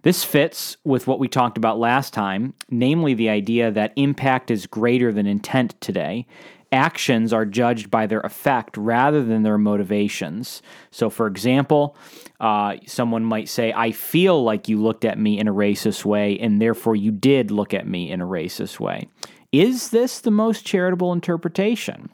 This 0.02 0.24
fits 0.24 0.76
with 0.84 1.06
what 1.06 1.20
we 1.20 1.28
talked 1.28 1.56
about 1.56 1.78
last 1.78 2.12
time, 2.12 2.54
namely 2.70 3.14
the 3.14 3.28
idea 3.28 3.70
that 3.70 3.92
impact 3.96 4.50
is 4.50 4.66
greater 4.66 5.12
than 5.12 5.26
intent 5.26 5.80
today, 5.80 6.26
actions 6.72 7.32
are 7.32 7.44
judged 7.44 7.90
by 7.90 8.06
their 8.06 8.20
effect 8.20 8.76
rather 8.76 9.22
than 9.22 9.42
their 9.42 9.58
motivations. 9.58 10.62
So, 10.90 11.10
for 11.10 11.26
example, 11.26 11.96
uh, 12.40 12.76
someone 12.86 13.24
might 13.24 13.48
say, 13.48 13.72
I 13.72 13.92
feel 13.92 14.42
like 14.42 14.68
you 14.68 14.82
looked 14.82 15.04
at 15.04 15.18
me 15.18 15.38
in 15.38 15.46
a 15.46 15.54
racist 15.54 16.04
way, 16.04 16.38
and 16.38 16.60
therefore 16.60 16.96
you 16.96 17.12
did 17.12 17.50
look 17.50 17.72
at 17.74 17.86
me 17.86 18.10
in 18.10 18.20
a 18.20 18.26
racist 18.26 18.80
way. 18.80 19.08
Is 19.52 19.90
this 19.90 20.20
the 20.20 20.30
most 20.30 20.64
charitable 20.64 21.12
interpretation? 21.12 22.08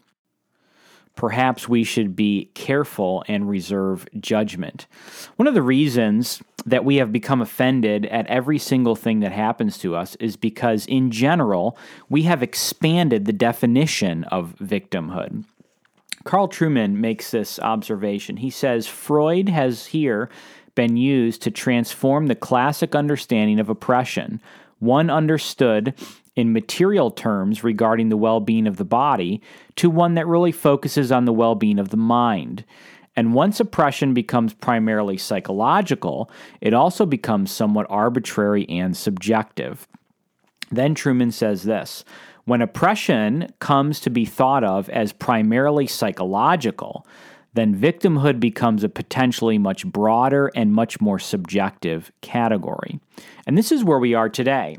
Perhaps 1.19 1.69
we 1.69 1.83
should 1.83 2.15
be 2.15 2.49
careful 2.55 3.25
and 3.27 3.51
reserve 3.51 4.07
judgment. 4.21 4.87
One 5.35 5.49
of 5.49 5.55
the 5.55 5.63
reasons 5.63 6.41
that 6.65 6.85
we 6.85 6.95
have 6.99 7.11
become 7.11 7.43
offended 7.43 8.07
at 8.07 8.29
every 8.29 8.57
single 8.57 8.95
thing 8.95 9.19
that 9.19 9.33
happens 9.33 9.79
to 9.79 9.97
us 9.97 10.15
is 10.21 10.37
because, 10.37 10.87
in 10.87 11.11
general, 11.11 11.77
we 12.09 12.23
have 12.23 12.41
expanded 12.41 13.25
the 13.25 13.33
definition 13.33 14.23
of 14.27 14.55
victimhood. 14.63 15.43
Carl 16.23 16.47
Trueman 16.47 16.93
makes 16.93 17.33
this 17.33 17.59
observation. 17.59 18.37
He 18.37 18.51
says 18.51 18.87
Freud 18.87 19.49
has 19.49 19.87
here 19.87 20.31
been 20.77 20.97
used 20.97 21.43
to 21.43 21.51
transform 21.51 22.29
the 22.29 22.37
classic 22.37 22.95
understanding 22.95 23.59
of 23.59 23.69
oppression, 23.69 24.41
one 24.79 25.11
understood 25.11 25.95
in 26.39 26.53
material 26.53 27.11
terms 27.11 27.65
regarding 27.65 28.11
the 28.11 28.17
well 28.17 28.39
being 28.39 28.69
of 28.69 28.77
the 28.77 28.85
body 28.85 29.43
to 29.75 29.91
one 29.91 30.15
that 30.15 30.29
really 30.29 30.53
focuses 30.53 31.11
on 31.11 31.25
the 31.25 31.33
well 31.33 31.57
being 31.57 31.81
of 31.81 31.89
the 31.89 31.97
mind. 31.97 32.65
And 33.17 33.35
once 33.35 33.59
oppression 33.59 34.15
becomes 34.15 34.55
primarily 34.55 35.17
psychological, 35.17 36.31
it 36.61 36.73
also 36.73 37.05
becomes 37.05 37.51
somewhat 37.51 37.89
arbitrary 37.91 38.69
and 38.69 38.97
subjective. 38.97 39.89
Then 40.71 40.95
Trueman 40.95 41.33
says 41.33 41.65
this 41.65 42.05
when 42.45 42.63
oppression 42.63 43.53
comes 43.59 43.99
to 43.99 44.09
be 44.09 44.25
thought 44.25 44.63
of 44.63 44.89
as 44.91 45.13
primarily 45.13 45.89
psychological, 45.89 47.05
then 47.55 47.75
victimhood 47.75 48.39
becomes 48.39 48.85
a 48.85 48.89
potentially 48.89 49.59
much 49.59 49.85
broader 49.85 50.53
and 50.55 50.73
much 50.73 51.01
more 51.01 51.19
subjective 51.19 52.13
category. 52.21 53.01
And 53.45 53.59
this 53.59 53.73
is 53.73 53.83
where 53.83 53.99
we 53.99 54.15
are 54.15 54.29
today. 54.29 54.77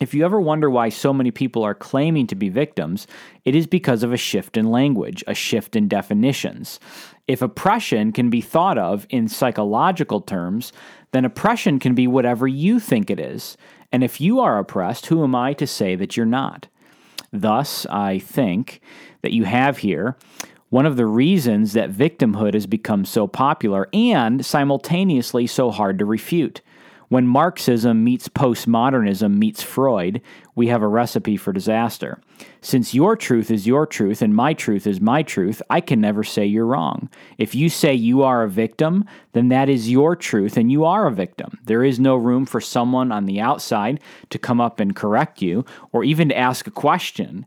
If 0.00 0.14
you 0.14 0.24
ever 0.24 0.40
wonder 0.40 0.68
why 0.68 0.88
so 0.88 1.12
many 1.12 1.30
people 1.30 1.62
are 1.62 1.74
claiming 1.74 2.26
to 2.28 2.34
be 2.34 2.48
victims, 2.48 3.06
it 3.44 3.54
is 3.54 3.66
because 3.66 4.02
of 4.02 4.12
a 4.12 4.16
shift 4.16 4.56
in 4.56 4.70
language, 4.70 5.22
a 5.26 5.34
shift 5.34 5.76
in 5.76 5.86
definitions. 5.86 6.80
If 7.28 7.40
oppression 7.40 8.10
can 8.10 8.30
be 8.30 8.40
thought 8.40 8.78
of 8.78 9.06
in 9.10 9.28
psychological 9.28 10.20
terms, 10.20 10.72
then 11.12 11.24
oppression 11.24 11.78
can 11.78 11.94
be 11.94 12.06
whatever 12.06 12.48
you 12.48 12.80
think 12.80 13.10
it 13.10 13.20
is. 13.20 13.56
And 13.92 14.02
if 14.02 14.20
you 14.20 14.40
are 14.40 14.58
oppressed, 14.58 15.06
who 15.06 15.22
am 15.22 15.34
I 15.34 15.52
to 15.54 15.66
say 15.66 15.94
that 15.94 16.16
you're 16.16 16.26
not? 16.26 16.66
Thus, 17.30 17.86
I 17.86 18.18
think 18.18 18.80
that 19.20 19.32
you 19.32 19.44
have 19.44 19.78
here 19.78 20.16
one 20.70 20.86
of 20.86 20.96
the 20.96 21.06
reasons 21.06 21.74
that 21.74 21.92
victimhood 21.92 22.54
has 22.54 22.66
become 22.66 23.04
so 23.04 23.26
popular 23.26 23.88
and 23.92 24.44
simultaneously 24.44 25.46
so 25.46 25.70
hard 25.70 25.98
to 25.98 26.06
refute. 26.06 26.62
When 27.12 27.26
Marxism 27.26 28.04
meets 28.04 28.30
postmodernism 28.30 29.36
meets 29.36 29.62
Freud, 29.62 30.22
we 30.54 30.68
have 30.68 30.80
a 30.80 30.88
recipe 30.88 31.36
for 31.36 31.52
disaster. 31.52 32.18
Since 32.62 32.94
your 32.94 33.16
truth 33.16 33.50
is 33.50 33.66
your 33.66 33.86
truth 33.86 34.22
and 34.22 34.34
my 34.34 34.54
truth 34.54 34.86
is 34.86 34.98
my 34.98 35.22
truth, 35.22 35.60
I 35.68 35.82
can 35.82 36.00
never 36.00 36.24
say 36.24 36.46
you're 36.46 36.64
wrong. 36.64 37.10
If 37.36 37.54
you 37.54 37.68
say 37.68 37.92
you 37.92 38.22
are 38.22 38.42
a 38.42 38.48
victim, 38.48 39.04
then 39.34 39.50
that 39.50 39.68
is 39.68 39.90
your 39.90 40.16
truth 40.16 40.56
and 40.56 40.72
you 40.72 40.86
are 40.86 41.06
a 41.06 41.12
victim. 41.12 41.58
There 41.66 41.84
is 41.84 42.00
no 42.00 42.16
room 42.16 42.46
for 42.46 42.62
someone 42.62 43.12
on 43.12 43.26
the 43.26 43.40
outside 43.40 44.00
to 44.30 44.38
come 44.38 44.58
up 44.58 44.80
and 44.80 44.96
correct 44.96 45.42
you 45.42 45.66
or 45.92 46.04
even 46.04 46.30
to 46.30 46.38
ask 46.38 46.66
a 46.66 46.70
question 46.70 47.44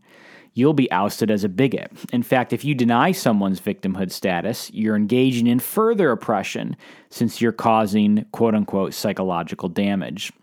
you'll 0.55 0.73
be 0.73 0.91
ousted 0.91 1.29
as 1.29 1.43
a 1.43 1.49
bigot. 1.49 1.91
In 2.11 2.23
fact, 2.23 2.51
if 2.51 2.65
you 2.65 2.73
deny 2.73 3.11
someone's 3.11 3.59
victimhood 3.59 4.11
status, 4.11 4.71
you're 4.73 4.95
engaging 4.95 5.45
in 5.45 5.59
further 5.59 6.09
oppression 6.09 6.75
since 7.11 7.39
you're 7.39 7.51
causing 7.51 8.25
quote 8.31 8.55
unquote 8.55 8.93
psychological 8.93 9.69
damage. 9.69 10.33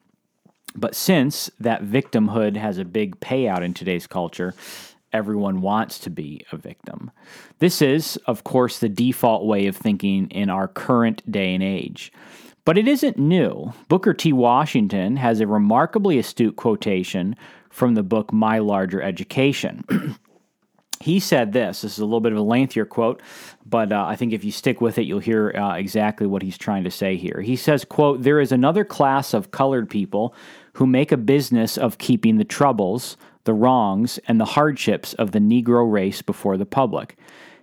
But 0.77 0.95
since 0.95 1.51
that 1.59 1.83
victimhood 1.83 2.57
has 2.57 2.79
a 2.79 2.85
big 2.85 3.19
payout 3.21 3.63
in 3.63 3.75
today's 3.75 4.07
culture, 4.07 4.55
everyone 5.13 5.61
wants 5.61 5.99
to 6.01 6.11
be 6.11 6.45
a 6.53 6.57
victim. 6.57 7.11
This 7.59 7.83
is, 7.83 8.17
of 8.27 8.45
course, 8.45 8.79
the 8.79 8.89
default 8.89 9.45
way 9.45 9.67
of 9.67 9.77
thinking 9.77 10.29
in 10.31 10.49
our 10.49 10.69
current 10.69 11.31
day 11.31 11.55
and 11.55 11.63
age. 11.63 12.13
But 12.65 12.79
it 12.79 12.87
isn't 12.87 13.19
new. 13.19 13.73
Booker 13.89 14.15
T. 14.15 14.33
Washington 14.33 15.17
has 15.17 15.41
a 15.41 15.47
remarkably 15.47 16.19
astute 16.19 16.57
quotation 16.57 17.35
from 17.73 17.95
the 17.95 18.03
book 18.03 18.33
My 18.33 18.59
Larger 18.59 19.03
Education. 19.03 19.83
he 21.01 21.19
said 21.19 21.53
this. 21.53 21.81
This 21.81 21.95
is 21.95 21.99
a 21.99 22.05
little 22.05 22.21
bit 22.21 22.33
of 22.33 22.39
a 22.39 22.43
lengthier 22.43 22.85
quote, 22.85 23.21
but 23.67 23.93
uh, 23.93 24.05
I 24.07 24.15
think 24.15 24.33
if 24.33 24.45
you 24.45 24.53
stick 24.53 24.81
with 24.81 24.99
it, 24.99 25.03
you'll 25.03 25.19
hear 25.19 25.51
uh, 25.57 25.75
exactly 25.75 26.27
what 26.27 26.43
he's 26.43 26.59
trying 26.59 26.85
to 26.85 26.91
say 26.91 27.17
here. 27.17 27.41
He 27.41 27.57
says, 27.57 27.85
"quote 27.85 28.23
There 28.23 28.41
is 28.41 28.53
another 28.53 28.85
class 28.85 29.35
of 29.35 29.51
colored 29.51 29.91
people 29.91 30.35
who 30.75 30.87
make 30.87 31.11
a 31.11 31.17
business 31.17 31.77
of 31.77 31.99
keeping 31.99 32.37
the 32.37 32.45
troubles, 32.45 33.17
the 33.45 33.55
wrongs, 33.55 34.19
and 34.29 34.39
the 34.39 34.45
hardships 34.45 35.15
of 35.15 35.33
the 35.33 35.41
Negro 35.41 35.91
race 35.91 36.23
before 36.23 36.57
the 36.57 36.67
public. 36.67 37.17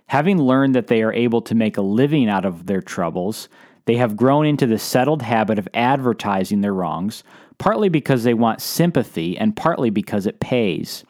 Having 0.06 0.42
learned 0.42 0.74
that 0.74 0.88
they 0.88 1.02
are 1.02 1.12
able 1.12 1.40
to 1.42 1.54
make 1.54 1.76
a 1.76 1.82
living 1.82 2.28
out 2.28 2.44
of 2.44 2.66
their 2.66 2.82
troubles." 2.82 3.48
They 3.86 3.96
have 3.96 4.14
grown 4.14 4.46
into 4.46 4.66
the 4.66 4.78
settled 4.78 5.22
habit 5.22 5.58
of 5.58 5.66
advertising 5.74 6.60
their 6.60 6.74
wrongs, 6.74 7.24
partly 7.60 7.90
because 7.90 8.24
they 8.24 8.34
want 8.34 8.60
sympathy 8.60 9.38
and 9.38 9.54
partly 9.54 9.90
because 9.90 10.26
it 10.26 10.40
pays. 10.40 11.04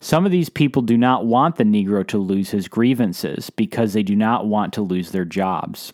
Some 0.00 0.24
of 0.24 0.30
these 0.32 0.48
people 0.48 0.80
do 0.80 0.96
not 0.96 1.26
want 1.26 1.56
the 1.56 1.64
Negro 1.64 2.06
to 2.06 2.18
lose 2.18 2.50
his 2.50 2.68
grievances 2.68 3.50
because 3.50 3.92
they 3.92 4.04
do 4.04 4.14
not 4.14 4.46
want 4.46 4.72
to 4.74 4.82
lose 4.82 5.10
their 5.10 5.24
jobs. 5.24 5.92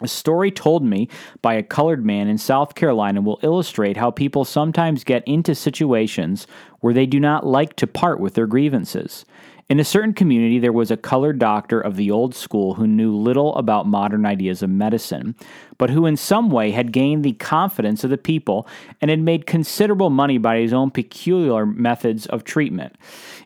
A 0.00 0.08
story 0.08 0.50
told 0.50 0.82
me 0.84 1.08
by 1.40 1.54
a 1.54 1.62
colored 1.62 2.04
man 2.04 2.26
in 2.26 2.36
South 2.36 2.74
Carolina 2.74 3.22
will 3.22 3.38
illustrate 3.42 3.96
how 3.96 4.10
people 4.10 4.44
sometimes 4.44 5.04
get 5.04 5.22
into 5.26 5.54
situations 5.54 6.48
where 6.80 6.92
they 6.92 7.06
do 7.06 7.20
not 7.20 7.46
like 7.46 7.76
to 7.76 7.86
part 7.86 8.18
with 8.18 8.34
their 8.34 8.48
grievances. 8.48 9.24
In 9.72 9.80
a 9.80 9.84
certain 9.84 10.12
community, 10.12 10.58
there 10.58 10.70
was 10.70 10.90
a 10.90 10.98
colored 10.98 11.38
doctor 11.38 11.80
of 11.80 11.96
the 11.96 12.10
old 12.10 12.34
school 12.34 12.74
who 12.74 12.86
knew 12.86 13.16
little 13.16 13.56
about 13.56 13.86
modern 13.86 14.26
ideas 14.26 14.62
of 14.62 14.68
medicine, 14.68 15.34
but 15.78 15.88
who 15.88 16.04
in 16.04 16.18
some 16.18 16.50
way 16.50 16.72
had 16.72 16.92
gained 16.92 17.24
the 17.24 17.32
confidence 17.32 18.04
of 18.04 18.10
the 18.10 18.18
people 18.18 18.68
and 19.00 19.10
had 19.10 19.20
made 19.20 19.46
considerable 19.46 20.10
money 20.10 20.36
by 20.36 20.58
his 20.58 20.74
own 20.74 20.90
peculiar 20.90 21.64
methods 21.64 22.26
of 22.26 22.44
treatment. 22.44 22.96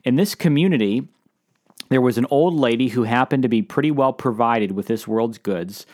In 0.03 0.17
this 0.17 0.35
community, 0.35 1.07
there 1.91 2.01
was 2.01 2.19
an 2.19 2.27
old 2.29 2.55
lady 2.55 2.89
who 2.89 3.05
happened 3.05 3.45
to 3.45 3.49
be 3.49 3.63
pretty 3.63 3.93
well 3.93 4.13
provided 4.13 4.73
with 4.73 4.89
this 4.89 5.07
world's 5.07 5.39
goods 5.39 5.87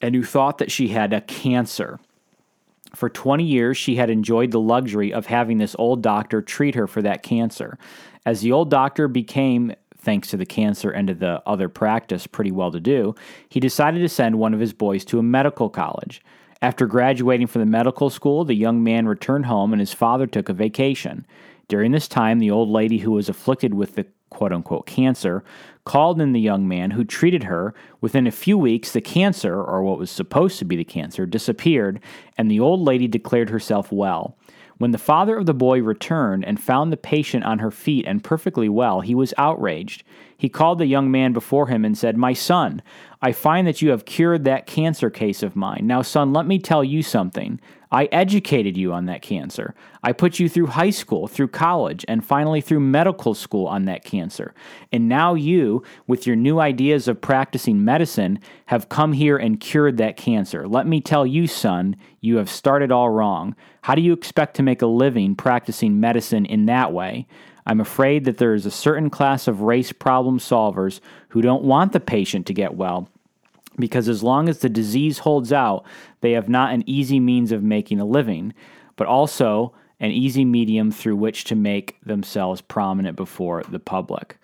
and 0.00 0.16
who 0.16 0.24
thought 0.24 0.58
that 0.58 0.72
she 0.72 0.88
had 0.88 1.12
a 1.12 1.20
cancer. 1.20 2.00
For 2.94 3.08
20 3.08 3.44
years, 3.44 3.76
she 3.76 3.96
had 3.96 4.10
enjoyed 4.10 4.50
the 4.50 4.60
luxury 4.60 5.12
of 5.12 5.26
having 5.26 5.58
this 5.58 5.76
old 5.78 6.02
doctor 6.02 6.42
treat 6.42 6.74
her 6.74 6.86
for 6.86 7.02
that 7.02 7.22
cancer. 7.22 7.78
As 8.26 8.40
the 8.40 8.52
old 8.52 8.70
doctor 8.70 9.08
became, 9.08 9.72
thanks 9.96 10.28
to 10.28 10.36
the 10.36 10.46
cancer 10.46 10.90
and 10.90 11.08
to 11.08 11.14
the 11.14 11.42
other 11.46 11.68
practice, 11.68 12.26
pretty 12.26 12.50
well 12.50 12.72
to 12.72 12.80
do, 12.80 13.14
he 13.48 13.60
decided 13.60 14.00
to 14.00 14.08
send 14.08 14.38
one 14.38 14.54
of 14.54 14.60
his 14.60 14.72
boys 14.72 15.04
to 15.06 15.18
a 15.18 15.22
medical 15.22 15.68
college. 15.68 16.22
After 16.62 16.86
graduating 16.86 17.46
from 17.46 17.60
the 17.60 17.66
medical 17.66 18.10
school, 18.10 18.44
the 18.44 18.54
young 18.54 18.82
man 18.82 19.06
returned 19.06 19.46
home 19.46 19.72
and 19.72 19.80
his 19.80 19.94
father 19.94 20.26
took 20.26 20.48
a 20.48 20.54
vacation. 20.54 21.26
During 21.68 21.92
this 21.92 22.08
time, 22.08 22.38
the 22.38 22.50
old 22.50 22.68
lady 22.68 22.98
who 22.98 23.12
was 23.12 23.28
afflicted 23.28 23.72
with 23.72 23.94
the 23.94 24.06
quote 24.30 24.52
unquote 24.52 24.86
cancer 24.86 25.44
called 25.84 26.20
in 26.20 26.32
the 26.32 26.40
young 26.40 26.68
man 26.68 26.92
who 26.92 27.04
treated 27.04 27.44
her. 27.44 27.74
Within 28.00 28.26
a 28.26 28.32
few 28.32 28.56
weeks, 28.56 28.92
the 28.92 29.00
cancer, 29.00 29.60
or 29.60 29.82
what 29.82 29.98
was 29.98 30.10
supposed 30.10 30.58
to 30.58 30.64
be 30.64 30.76
the 30.76 30.84
cancer, 30.84 31.26
disappeared, 31.26 32.00
and 32.38 32.50
the 32.50 32.60
old 32.60 32.80
lady 32.80 33.08
declared 33.08 33.50
herself 33.50 33.90
well. 33.90 34.36
When 34.78 34.92
the 34.92 34.98
father 34.98 35.36
of 35.36 35.44
the 35.44 35.52
boy 35.52 35.82
returned 35.82 36.42
and 36.44 36.58
found 36.58 36.90
the 36.90 36.96
patient 36.96 37.44
on 37.44 37.58
her 37.58 37.70
feet 37.70 38.06
and 38.06 38.24
perfectly 38.24 38.68
well, 38.68 39.02
he 39.02 39.14
was 39.14 39.34
outraged. 39.36 40.04
He 40.38 40.48
called 40.48 40.78
the 40.78 40.86
young 40.86 41.10
man 41.10 41.34
before 41.34 41.66
him 41.66 41.84
and 41.84 41.98
said, 41.98 42.16
My 42.16 42.32
son, 42.32 42.80
I 43.22 43.32
find 43.32 43.66
that 43.66 43.82
you 43.82 43.90
have 43.90 44.06
cured 44.06 44.44
that 44.44 44.66
cancer 44.66 45.10
case 45.10 45.42
of 45.42 45.56
mine. 45.56 45.86
Now, 45.86 46.02
son, 46.02 46.32
let 46.32 46.46
me 46.46 46.58
tell 46.58 46.82
you 46.82 47.02
something. 47.02 47.60
I 47.92 48.04
educated 48.12 48.76
you 48.76 48.92
on 48.92 49.06
that 49.06 49.20
cancer. 49.20 49.74
I 50.02 50.12
put 50.12 50.38
you 50.38 50.48
through 50.48 50.68
high 50.68 50.90
school, 50.90 51.26
through 51.26 51.48
college, 51.48 52.04
and 52.06 52.24
finally 52.24 52.60
through 52.60 52.80
medical 52.80 53.34
school 53.34 53.66
on 53.66 53.84
that 53.86 54.04
cancer. 54.04 54.54
And 54.92 55.08
now 55.08 55.34
you, 55.34 55.82
with 56.06 56.24
your 56.24 56.36
new 56.36 56.60
ideas 56.60 57.08
of 57.08 57.20
practicing 57.20 57.84
medicine, 57.84 58.38
have 58.66 58.88
come 58.88 59.12
here 59.12 59.36
and 59.36 59.60
cured 59.60 59.96
that 59.96 60.16
cancer. 60.16 60.68
Let 60.68 60.86
me 60.86 61.00
tell 61.00 61.26
you, 61.26 61.48
son, 61.48 61.96
you 62.20 62.36
have 62.36 62.48
started 62.48 62.92
all 62.92 63.10
wrong. 63.10 63.56
How 63.82 63.96
do 63.96 64.02
you 64.02 64.12
expect 64.12 64.54
to 64.56 64.62
make 64.62 64.82
a 64.82 64.86
living 64.86 65.34
practicing 65.34 65.98
medicine 65.98 66.46
in 66.46 66.66
that 66.66 66.92
way? 66.92 67.26
I'm 67.70 67.80
afraid 67.80 68.24
that 68.24 68.38
there 68.38 68.54
is 68.54 68.66
a 68.66 68.70
certain 68.72 69.10
class 69.10 69.46
of 69.46 69.60
race 69.60 69.92
problem 69.92 70.40
solvers 70.40 70.98
who 71.28 71.40
don't 71.40 71.62
want 71.62 71.92
the 71.92 72.00
patient 72.00 72.46
to 72.46 72.52
get 72.52 72.74
well 72.74 73.08
because 73.78 74.08
as 74.08 74.24
long 74.24 74.48
as 74.48 74.58
the 74.58 74.68
disease 74.68 75.18
holds 75.18 75.52
out, 75.52 75.84
they 76.20 76.32
have 76.32 76.48
not 76.48 76.74
an 76.74 76.82
easy 76.84 77.20
means 77.20 77.52
of 77.52 77.62
making 77.62 78.00
a 78.00 78.04
living, 78.04 78.54
but 78.96 79.06
also 79.06 79.72
an 80.00 80.10
easy 80.10 80.44
medium 80.44 80.90
through 80.90 81.14
which 81.14 81.44
to 81.44 81.54
make 81.54 81.96
themselves 82.04 82.60
prominent 82.60 83.14
before 83.14 83.62
the 83.62 83.78
public. 83.78 84.36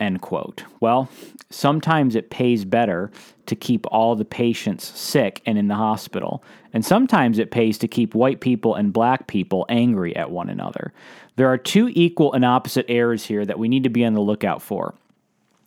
End 0.00 0.22
quote. 0.22 0.64
Well, 0.80 1.10
sometimes 1.50 2.16
it 2.16 2.30
pays 2.30 2.64
better 2.64 3.10
to 3.50 3.56
keep 3.56 3.84
all 3.92 4.16
the 4.16 4.24
patients 4.24 4.98
sick 4.98 5.42
and 5.44 5.58
in 5.58 5.68
the 5.68 5.74
hospital, 5.74 6.42
and 6.72 6.84
sometimes 6.84 7.38
it 7.38 7.50
pays 7.50 7.76
to 7.78 7.88
keep 7.88 8.14
white 8.14 8.40
people 8.40 8.74
and 8.74 8.92
black 8.92 9.26
people 9.26 9.66
angry 9.68 10.16
at 10.16 10.30
one 10.30 10.48
another. 10.48 10.92
There 11.36 11.48
are 11.48 11.58
two 11.58 11.90
equal 11.94 12.32
and 12.32 12.44
opposite 12.44 12.86
errors 12.88 13.26
here 13.26 13.44
that 13.44 13.58
we 13.58 13.68
need 13.68 13.82
to 13.82 13.90
be 13.90 14.04
on 14.04 14.14
the 14.14 14.20
lookout 14.20 14.62
for. 14.62 14.94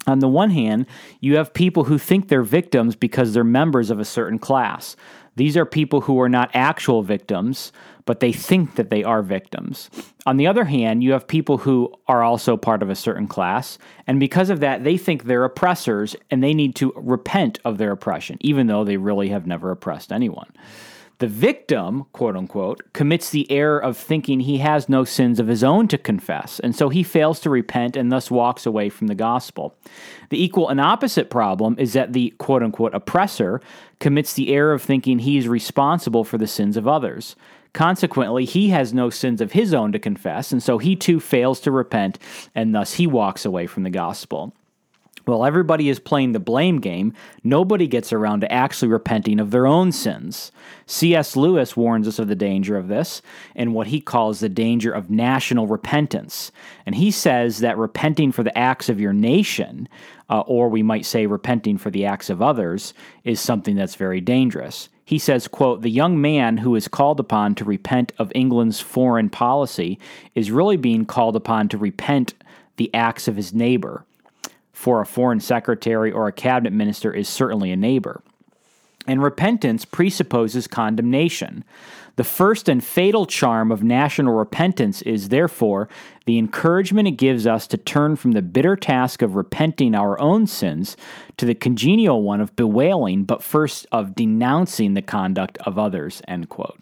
On 0.08 0.20
the 0.20 0.28
one 0.28 0.50
hand, 0.50 0.86
you 1.20 1.38
have 1.38 1.54
people 1.54 1.86
who 1.86 1.98
think 1.98 2.28
they're 2.28 2.42
victims 2.42 2.96
because 2.96 3.34
they're 3.34 3.44
members 3.44 3.90
of 3.90 4.00
a 4.00 4.06
certain 4.06 4.40
class. 4.40 4.96
These 5.36 5.58
are 5.58 5.66
people 5.66 6.02
who 6.02 6.20
are 6.22 6.30
not 6.30 6.52
actual 6.54 7.04
victims, 7.04 7.72
but 8.05 8.19
they 8.19 8.31
think 8.31 8.75
that 8.75 8.89
they 8.89 9.03
are 9.03 9.22
victims. 9.22 9.89
On 10.25 10.38
the 10.38 10.48
other 10.48 10.65
hand, 10.65 11.03
you 11.03 11.12
have 11.13 11.27
people 11.27 11.60
who 11.60 11.93
are 12.07 12.24
also 12.24 12.57
part 12.57 12.81
of 12.81 12.89
a 12.89 12.95
certain 12.95 13.27
class, 13.27 13.77
and 14.07 14.19
because 14.19 14.50
of 14.50 14.60
that, 14.60 14.83
they 14.83 14.98
think 14.98 15.24
they're 15.24 15.43
oppressors 15.43 16.15
and 16.31 16.43
they 16.43 16.53
need 16.53 16.75
to 16.75 16.93
repent 16.95 17.60
of 17.65 17.77
their 17.77 17.91
oppression, 17.91 18.38
even 18.41 18.67
though 18.67 18.83
they 18.83 18.98
really 18.98 19.29
have 19.29 19.48
never 19.48 19.72
oppressed 19.72 20.12
anyone. 20.12 20.51
The 21.19 21.27
victim, 21.27 22.05
quote 22.12 22.36
unquote, 22.36 22.81
commits 22.91 23.29
the 23.29 23.50
error 23.50 23.79
of 23.79 23.95
thinking 23.95 24.41
he 24.41 24.57
has 24.57 24.89
no 24.89 25.05
sins 25.05 25.39
of 25.39 25.48
his 25.48 25.63
own 25.63 25.88
to 25.88 25.98
confess, 25.98 26.60
and 26.60 26.75
so 26.75 26.89
he 26.89 27.01
fails 27.01 27.39
to 27.41 27.50
repent 27.50 27.95
and 27.95 28.12
thus 28.12 28.29
walks 28.29 28.65
away 28.65 28.89
from 28.89 29.07
the 29.07 29.15
gospel. 29.15 29.74
The 30.31 30.43
equal 30.43 30.67
and 30.67 30.81
opposite 30.81 31.29
problem 31.29 31.77
is 31.79 31.94
that 31.94 32.11
the 32.11 32.31
quote 32.39 32.63
unquote 32.63 32.94
oppressor 32.94 33.61
commits 34.00 34.33
the 34.33 34.53
error 34.53 34.74
of 34.74 34.81
thinking 34.81 35.20
he 35.20 35.37
is 35.37 35.48
responsible 35.48 36.25
for 36.25 36.37
the 36.37 36.46
sins 36.46 36.75
of 36.75 36.89
others. 36.89 37.37
Consequently, 37.74 38.46
he 38.46 38.70
has 38.70 38.94
no 38.94 39.09
sins 39.09 39.42
of 39.42 39.51
his 39.53 39.74
own 39.74 39.92
to 39.92 40.00
confess, 40.00 40.51
and 40.51 40.62
so 40.62 40.77
he 40.77 40.96
too 40.96 41.20
fails 41.20 41.59
to 41.62 41.72
repent, 41.72 42.20
and 42.53 42.74
thus 42.74 42.94
he 42.94 43.07
walks 43.07 43.46
away 43.46 43.66
from 43.66 43.83
the 43.83 43.90
gospel. 43.90 44.53
While 45.25 45.46
everybody 45.46 45.88
is 45.88 46.00
playing 46.00 46.33
the 46.33 46.40
blame 46.40 46.79
game, 46.81 47.14
nobody 47.46 47.88
gets 47.88 48.12
around 48.12 48.42
to 48.42 48.51
actually 48.51 48.90
repenting 48.90 49.40
of 49.40 49.51
their 49.51 49.66
own 49.66 49.94
sins. 49.94 50.51
C.S. 50.86 51.38
Lewis 51.38 51.77
warns 51.77 52.09
us 52.09 52.20
of 52.20 52.27
the 52.27 52.36
danger 52.36 52.75
of 52.75 52.90
this 52.90 53.22
and 53.55 53.74
what 53.74 53.88
he 53.88 54.01
calls 54.01 54.42
the 54.42 54.50
danger 54.50 54.92
of 54.92 55.09
national 55.09 55.66
repentance. 55.66 56.51
And 56.86 56.96
he 56.96 57.09
says 57.09 57.59
that 57.59 57.77
repenting 57.77 58.33
for 58.33 58.44
the 58.44 58.57
acts 58.57 58.90
of 58.90 59.00
your 59.00 59.14
nation, 59.14 59.88
uh, 60.29 60.42
or 60.42 60.70
we 60.70 60.83
might 60.83 61.05
say 61.05 61.25
repenting 61.25 61.77
for 61.77 61.90
the 61.90 62.05
acts 62.05 62.29
of 62.29 62.42
others, 62.42 62.94
is 63.24 63.40
something 63.40 63.75
that's 63.75 63.96
very 63.96 64.22
dangerous. 64.22 64.90
He 65.05 65.20
says, 65.20 65.48
quote, 65.48 65.81
the 65.81 65.90
young 65.90 66.22
man 66.22 66.57
who 66.57 66.75
is 66.75 66.88
called 66.88 67.20
upon 67.20 67.55
to 67.55 67.66
repent 67.66 68.14
of 68.18 68.31
England's 68.33 68.79
foreign 68.79 69.29
policy 69.29 70.00
is 70.33 70.51
really 70.51 70.77
being 70.77 71.05
called 71.05 71.36
upon 71.36 71.68
to 71.70 71.77
repent 71.77 72.33
the 72.77 72.94
acts 72.94 73.27
of 73.27 73.36
his 73.36 73.53
neighbor 73.53 74.05
for 74.72 75.00
a 75.00 75.05
foreign 75.05 75.40
secretary 75.40 76.12
or 76.12 76.27
a 76.27 76.33
cabinet 76.33 76.74
minister 76.74 77.14
is 77.14 77.29
certainly 77.29 77.72
a 77.72 77.75
neighbor. 77.77 78.22
And 79.07 79.22
repentance 79.22 79.86
presupposes 79.86 80.68
condemnation. 80.68 81.64
The 82.16 82.24
first 82.24 82.70
and 82.70 82.84
fatal 82.84 83.26
charm 83.26 83.72
of 83.72 83.84
national 83.84 84.36
repentance 84.36 85.02
is, 85.02 85.30
therefore, 85.30 85.90
the 86.26 86.38
encouragement 86.38 87.08
it 87.08 87.12
gives 87.12 87.48
us 87.48 87.66
to 87.68 87.78
turn 87.78 88.16
from 88.18 88.34
the 88.34 88.44
bitter 88.44 88.76
task 88.76 89.24
of 89.24 89.36
repenting 89.36 89.96
our 89.96 90.20
own 90.20 90.46
sins 90.46 90.96
to 91.38 91.46
the 91.48 91.56
congenial 91.56 92.22
one 92.22 92.40
of 92.40 92.56
bewailing, 92.56 93.24
but 93.24 93.42
first 93.42 93.88
of 93.92 94.14
denouncing 94.14 94.94
the 94.94 95.02
conduct 95.02 95.58
of 95.66 95.80
others. 95.80 96.22
End 96.28 96.50
quote. 96.50 96.80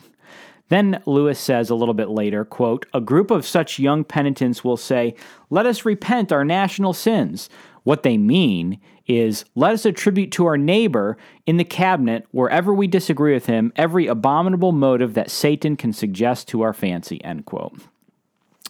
Then 0.67 1.01
Lewis 1.05 1.37
says 1.37 1.69
a 1.69 1.75
little 1.75 1.93
bit 1.93 2.09
later, 2.09 2.45
quote, 2.45 2.85
"A 2.93 3.01
group 3.01 3.29
of 3.29 3.45
such 3.45 3.79
young 3.79 4.05
penitents 4.05 4.63
will 4.63 4.77
say, 4.77 5.15
"Let 5.49 5.65
us 5.65 5.85
repent 5.85 6.31
our 6.31 6.45
national 6.45 6.93
sins." 6.93 7.49
What 7.83 8.03
they 8.03 8.17
mean 8.17 8.79
is 9.07 9.45
let 9.55 9.73
us 9.73 9.85
attribute 9.85 10.31
to 10.33 10.45
our 10.45 10.57
neighbor 10.57 11.17
in 11.45 11.57
the 11.57 11.63
cabinet, 11.63 12.25
wherever 12.31 12.73
we 12.73 12.87
disagree 12.87 13.33
with 13.33 13.47
him, 13.47 13.73
every 13.75 14.07
abominable 14.07 14.71
motive 14.71 15.13
that 15.15 15.31
Satan 15.31 15.75
can 15.75 15.91
suggest 15.91 16.47
to 16.49 16.61
our 16.61 16.73
fancy. 16.73 17.23
End 17.23 17.45
quote. 17.45 17.73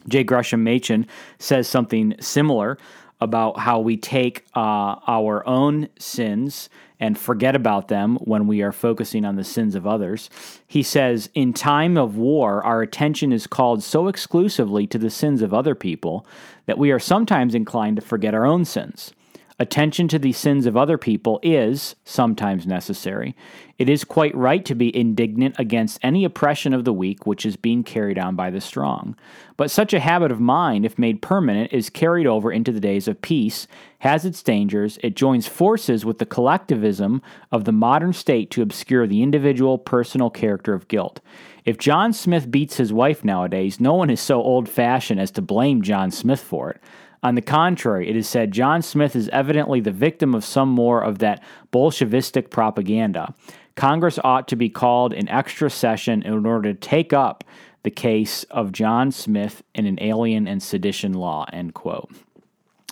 J. 0.08 0.24
Gresham 0.24 0.64
Machen 0.64 1.06
says 1.38 1.68
something 1.68 2.16
similar 2.20 2.78
about 3.20 3.60
how 3.60 3.80
we 3.80 3.98
take 3.98 4.46
uh, 4.56 4.96
our 5.08 5.48
own 5.48 5.88
sins 6.00 6.70
and 7.02 7.18
forget 7.18 7.56
about 7.56 7.88
them 7.88 8.16
when 8.18 8.46
we 8.46 8.62
are 8.62 8.72
focusing 8.72 9.26
on 9.26 9.36
the 9.36 9.44
sins 9.44 9.74
of 9.74 9.88
others. 9.88 10.30
He 10.68 10.84
says, 10.84 11.30
In 11.34 11.52
time 11.52 11.98
of 11.98 12.16
war, 12.16 12.64
our 12.64 12.84
attention 12.84 13.34
is 13.34 13.48
called 13.48 13.82
so 13.82 14.08
exclusively 14.08 14.86
to 14.88 15.00
the 15.00 15.10
sins 15.10 15.42
of 15.42 15.54
other 15.54 15.74
people 15.74 16.26
that 16.68 16.78
we 16.78 16.92
are 16.92 17.00
sometimes 17.00 17.56
inclined 17.56 17.96
to 17.98 18.02
forget 18.04 18.36
our 18.36 18.46
own 18.46 18.64
sins. 18.64 19.14
Attention 19.62 20.08
to 20.08 20.18
the 20.18 20.32
sins 20.32 20.66
of 20.66 20.76
other 20.76 20.98
people 20.98 21.40
is 21.44 21.96
sometimes 22.04 22.66
necessary. 22.66 23.36
It 23.78 23.90
is 23.90 24.04
quite 24.04 24.34
right 24.34 24.66
to 24.66 24.74
be 24.74 24.96
indignant 24.98 25.54
against 25.60 26.00
any 26.02 26.26
oppression 26.26 26.74
of 26.74 26.84
the 26.84 26.92
weak 26.92 27.28
which 27.28 27.46
is 27.46 27.58
being 27.58 27.84
carried 27.84 28.18
on 28.18 28.36
by 28.36 28.50
the 28.50 28.60
strong. 28.60 29.16
But 29.58 29.70
such 29.70 29.94
a 29.94 30.00
habit 30.00 30.32
of 30.32 30.40
mind, 30.40 30.84
if 30.84 30.98
made 30.98 31.22
permanent, 31.22 31.72
is 31.72 31.92
carried 31.92 32.26
over 32.26 32.52
into 32.52 32.72
the 32.72 32.80
days 32.80 33.08
of 33.08 33.22
peace, 33.22 33.68
has 34.00 34.26
its 34.26 34.42
dangers, 34.42 34.98
it 35.04 35.16
joins 35.16 35.46
forces 35.46 36.04
with 36.04 36.18
the 36.18 36.26
collectivism 36.26 37.22
of 37.52 37.66
the 37.66 37.72
modern 37.72 38.14
state 38.14 38.50
to 38.50 38.64
obscure 38.64 39.06
the 39.06 39.22
individual 39.22 39.78
personal 39.78 40.32
character 40.32 40.74
of 40.74 40.88
guilt. 40.88 41.20
If 41.66 41.78
John 41.78 42.14
Smith 42.14 42.50
beats 42.50 42.78
his 42.78 42.92
wife 42.92 43.24
nowadays, 43.24 43.80
no 43.80 43.94
one 43.94 44.10
is 44.10 44.20
so 44.20 44.42
old 44.42 44.68
fashioned 44.68 45.20
as 45.20 45.30
to 45.32 45.42
blame 45.44 45.84
John 45.84 46.10
Smith 46.10 46.42
for 46.42 46.72
it. 46.72 46.82
On 47.24 47.36
the 47.36 47.42
contrary, 47.42 48.10
it 48.10 48.16
is 48.16 48.28
said 48.28 48.52
John 48.52 48.82
Smith 48.82 49.16
is 49.16 49.30
evidently 49.30 49.80
the 49.80 49.92
victim 49.92 50.34
of 50.34 50.44
some 50.44 50.70
more 50.70 51.04
of 51.04 51.20
that 51.20 51.44
Bolshevistic 51.72 52.50
propaganda. 52.50 53.34
Congress 53.76 54.20
ought 54.24 54.48
to 54.48 54.56
be 54.56 54.70
called 54.70 55.14
in 55.14 55.30
extra 55.30 55.70
session 55.70 56.24
in 56.24 56.46
order 56.46 56.74
to 56.74 56.80
take 56.80 57.14
up 57.14 57.44
the 57.84 57.92
case 57.92 58.44
of 58.46 58.72
John 58.72 59.12
Smith 59.12 59.64
in 59.74 59.86
an 59.86 60.00
alien 60.02 60.48
and 60.48 60.62
sedition 60.62 61.14
law. 61.14 61.46
End 61.54 61.74
quote. 61.74 62.12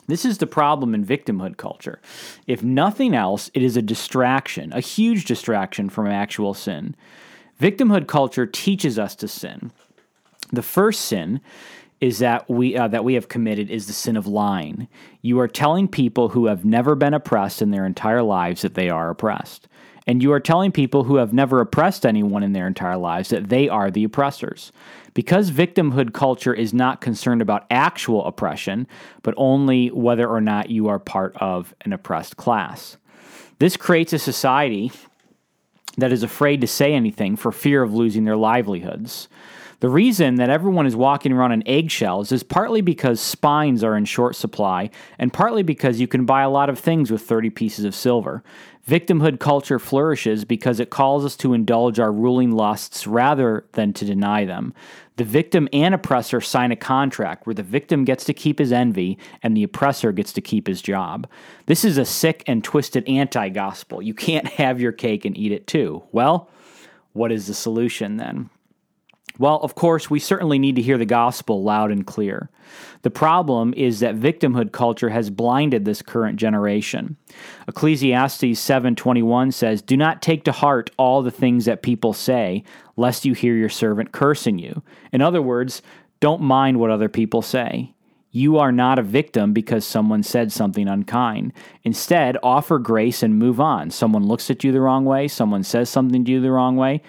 This 0.07 0.25
is 0.25 0.39
the 0.39 0.47
problem 0.47 0.95
in 0.95 1.05
victimhood 1.05 1.57
culture. 1.57 1.99
If 2.47 2.63
nothing 2.63 3.13
else, 3.13 3.51
it 3.53 3.61
is 3.61 3.77
a 3.77 3.81
distraction, 3.81 4.73
a 4.73 4.79
huge 4.79 5.25
distraction 5.25 5.89
from 5.89 6.07
actual 6.07 6.55
sin. 6.55 6.95
Victimhood 7.61 8.07
culture 8.07 8.47
teaches 8.47 8.97
us 8.97 9.15
to 9.17 9.27
sin. 9.27 9.71
The 10.51 10.63
first 10.63 11.01
sin 11.01 11.41
is 12.01 12.19
that 12.19 12.49
we 12.49 12.77
uh, 12.77 12.87
that 12.87 13.03
we 13.03 13.15
have 13.15 13.27
committed 13.27 13.69
is 13.69 13.87
the 13.87 13.93
sin 13.93 14.15
of 14.15 14.27
lying. 14.27 14.87
You 15.21 15.39
are 15.39 15.47
telling 15.47 15.87
people 15.87 16.29
who 16.29 16.45
have 16.45 16.63
never 16.63 16.95
been 16.95 17.13
oppressed 17.13 17.61
in 17.61 17.71
their 17.71 17.85
entire 17.85 18.23
lives 18.23 18.61
that 18.61 18.75
they 18.75 18.89
are 18.89 19.09
oppressed. 19.09 19.67
And 20.07 20.23
you 20.23 20.31
are 20.31 20.39
telling 20.39 20.71
people 20.71 21.03
who 21.03 21.17
have 21.17 21.33
never 21.33 21.61
oppressed 21.61 22.03
anyone 22.03 22.41
in 22.41 22.53
their 22.53 22.65
entire 22.65 22.97
lives 22.97 23.29
that 23.29 23.49
they 23.49 23.69
are 23.69 23.91
the 23.91 24.03
oppressors. 24.03 24.71
Because 25.13 25.51
victimhood 25.51 26.13
culture 26.13 26.53
is 26.53 26.73
not 26.73 27.01
concerned 27.01 27.43
about 27.43 27.67
actual 27.69 28.25
oppression, 28.25 28.87
but 29.21 29.35
only 29.37 29.89
whether 29.89 30.27
or 30.27 30.41
not 30.41 30.71
you 30.71 30.87
are 30.87 30.97
part 30.97 31.35
of 31.37 31.75
an 31.81 31.93
oppressed 31.93 32.37
class. 32.37 32.97
This 33.59 33.77
creates 33.77 34.13
a 34.13 34.19
society 34.19 34.91
that 35.97 36.11
is 36.11 36.23
afraid 36.23 36.61
to 36.61 36.67
say 36.67 36.93
anything 36.93 37.35
for 37.35 37.51
fear 37.51 37.83
of 37.83 37.93
losing 37.93 38.23
their 38.23 38.37
livelihoods. 38.37 39.27
The 39.81 39.89
reason 39.89 40.35
that 40.35 40.49
everyone 40.49 40.85
is 40.85 40.95
walking 40.95 41.31
around 41.31 41.53
on 41.53 41.63
eggshells 41.65 42.33
is 42.33 42.43
partly 42.43 42.81
because 42.81 43.21
spines 43.21 43.81
are 43.81 43.95
in 43.95 44.03
short 44.03 44.35
supply, 44.35 44.89
and 45.17 45.31
partly 45.31 45.63
because 45.63 46.01
you 46.01 46.07
can 46.07 46.25
buy 46.25 46.41
a 46.41 46.49
lot 46.49 46.69
of 46.69 46.77
things 46.77 47.09
with 47.09 47.21
30 47.21 47.49
pieces 47.49 47.85
of 47.85 47.95
silver. 47.95 48.43
Victimhood 48.85 49.39
culture 49.39 49.79
flourishes 49.79 50.43
because 50.43 50.81
it 50.81 50.89
calls 50.89 51.23
us 51.23 51.37
to 51.37 51.53
indulge 51.53 51.97
our 51.97 52.11
ruling 52.11 52.51
lusts 52.51 53.07
rather 53.07 53.65
than 53.73 53.93
to 53.93 54.03
deny 54.03 54.43
them. 54.43 54.73
The 55.15 55.23
victim 55.23 55.69
and 55.71 55.93
oppressor 55.93 56.41
sign 56.41 56.73
a 56.73 56.75
contract 56.75 57.45
where 57.45 57.53
the 57.53 57.63
victim 57.63 58.03
gets 58.03 58.25
to 58.25 58.33
keep 58.33 58.59
his 58.59 58.73
envy 58.73 59.17
and 59.43 59.55
the 59.55 59.63
oppressor 59.63 60.11
gets 60.11 60.33
to 60.33 60.41
keep 60.41 60.67
his 60.67 60.81
job. 60.81 61.25
This 61.67 61.85
is 61.85 61.97
a 61.97 62.05
sick 62.05 62.43
and 62.47 62.63
twisted 62.63 63.07
anti 63.07 63.47
gospel. 63.49 64.01
You 64.01 64.13
can't 64.13 64.47
have 64.59 64.81
your 64.81 64.91
cake 64.91 65.23
and 65.23 65.37
eat 65.37 65.53
it 65.53 65.67
too. 65.67 66.03
Well, 66.11 66.49
what 67.13 67.31
is 67.31 67.47
the 67.47 67.53
solution 67.53 68.17
then? 68.17 68.49
Well, 69.39 69.61
of 69.63 69.73
course, 69.73 70.09
we 70.09 70.19
certainly 70.19 70.59
need 70.59 70.75
to 70.75 70.81
hear 70.81 70.97
the 70.97 71.05
gospel 71.05 71.63
loud 71.63 71.91
and 71.91 72.05
clear. 72.05 72.49
The 73.03 73.09
problem 73.09 73.73
is 73.75 74.01
that 74.01 74.17
victimhood 74.17 74.73
culture 74.73 75.09
has 75.09 75.29
blinded 75.29 75.85
this 75.85 76.01
current 76.01 76.37
generation. 76.37 77.15
Ecclesiastes 77.67 78.59
7:21 78.59 79.51
says, 79.51 79.81
"Do 79.81 79.95
not 79.95 80.21
take 80.21 80.43
to 80.43 80.51
heart 80.51 80.91
all 80.97 81.21
the 81.21 81.31
things 81.31 81.63
that 81.65 81.81
people 81.81 82.11
say, 82.11 82.65
lest 82.97 83.23
you 83.25 83.33
hear 83.33 83.55
your 83.55 83.69
servant 83.69 84.11
cursing 84.11 84.59
you." 84.59 84.83
In 85.13 85.21
other 85.21 85.41
words, 85.41 85.81
don't 86.19 86.41
mind 86.41 86.77
what 86.77 86.91
other 86.91 87.09
people 87.09 87.41
say. 87.41 87.93
You 88.31 88.57
are 88.57 88.73
not 88.73 88.99
a 88.99 89.03
victim 89.03 89.53
because 89.53 89.85
someone 89.85 90.21
said 90.21 90.51
something 90.51 90.87
unkind. 90.87 91.53
Instead, 91.83 92.37
offer 92.43 92.77
grace 92.77 93.23
and 93.23 93.39
move 93.39 93.59
on. 93.59 93.89
Someone 93.89 94.27
looks 94.27 94.51
at 94.51 94.65
you 94.65 94.73
the 94.73 94.81
wrong 94.81 95.05
way, 95.05 95.29
someone 95.29 95.63
says 95.63 95.89
something 95.89 96.25
to 96.25 96.31
you 96.33 96.41
the 96.41 96.51
wrong 96.51 96.75
way. 96.75 97.01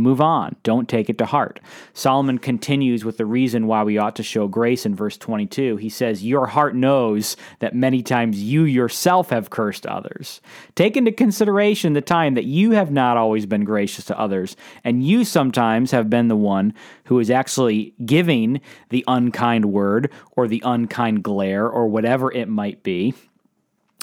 Move 0.00 0.20
on. 0.20 0.56
Don't 0.62 0.88
take 0.88 1.10
it 1.10 1.18
to 1.18 1.26
heart. 1.26 1.60
Solomon 1.92 2.38
continues 2.38 3.04
with 3.04 3.18
the 3.18 3.26
reason 3.26 3.66
why 3.66 3.82
we 3.82 3.98
ought 3.98 4.16
to 4.16 4.22
show 4.22 4.48
grace 4.48 4.86
in 4.86 4.94
verse 4.94 5.18
22. 5.18 5.76
He 5.76 5.90
says, 5.90 6.24
Your 6.24 6.46
heart 6.46 6.74
knows 6.74 7.36
that 7.58 7.74
many 7.74 8.02
times 8.02 8.42
you 8.42 8.64
yourself 8.64 9.28
have 9.28 9.50
cursed 9.50 9.86
others. 9.86 10.40
Take 10.74 10.96
into 10.96 11.12
consideration 11.12 11.92
the 11.92 12.00
time 12.00 12.34
that 12.34 12.46
you 12.46 12.70
have 12.72 12.90
not 12.90 13.18
always 13.18 13.44
been 13.44 13.64
gracious 13.64 14.06
to 14.06 14.18
others, 14.18 14.56
and 14.84 15.04
you 15.04 15.24
sometimes 15.24 15.90
have 15.90 16.08
been 16.08 16.28
the 16.28 16.36
one 16.36 16.72
who 17.04 17.18
is 17.18 17.30
actually 17.30 17.94
giving 18.06 18.60
the 18.88 19.04
unkind 19.06 19.66
word 19.66 20.10
or 20.32 20.48
the 20.48 20.62
unkind 20.64 21.22
glare 21.22 21.68
or 21.68 21.86
whatever 21.88 22.32
it 22.32 22.48
might 22.48 22.82
be. 22.82 23.14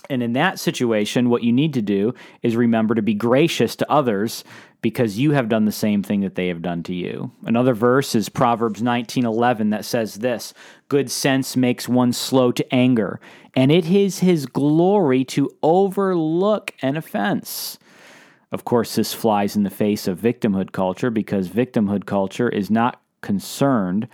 And 0.10 0.24
in 0.24 0.34
that 0.34 0.60
situation, 0.60 1.30
what 1.30 1.44
you 1.44 1.52
need 1.52 1.74
to 1.74 1.82
do 1.82 2.14
is 2.42 2.56
remember 2.56 2.96
to 2.96 3.02
be 3.02 3.14
gracious 3.14 3.76
to 3.78 3.92
others 3.92 4.44
because 4.82 5.18
you 5.18 5.32
have 5.32 5.50
done 5.50 5.66
the 5.66 5.72
same 5.72 6.04
thing 6.04 6.22
that 6.22 6.36
they 6.36 6.48
have 6.48 6.62
done 6.62 6.84
to 6.84 6.94
you. 6.94 7.32
Another 7.46 7.74
verse 7.74 8.16
is 8.16 8.30
Proverbs 8.30 8.82
19:11 8.82 9.72
that 9.72 9.86
says 9.86 10.16
this, 10.16 10.54
good 10.88 11.10
sense 11.10 11.58
makes 11.58 11.90
one 11.90 12.14
slow 12.14 12.52
to 12.52 12.74
anger, 12.74 13.20
and 13.56 13.72
it 13.72 13.90
is 13.90 14.20
his 14.20 14.46
glory 14.46 15.26
to 15.26 15.50
overlook 15.64 16.74
an 16.82 16.96
offense. 16.96 17.80
Of 18.52 18.64
course, 18.64 18.96
this 18.96 19.14
flies 19.14 19.56
in 19.56 19.64
the 19.64 19.70
face 19.70 20.08
of 20.08 20.20
victimhood 20.20 20.72
culture 20.72 21.10
because 21.10 21.50
victimhood 21.50 22.06
culture 22.06 22.48
is 22.48 22.72
not 22.72 23.02
concerned 23.22 24.08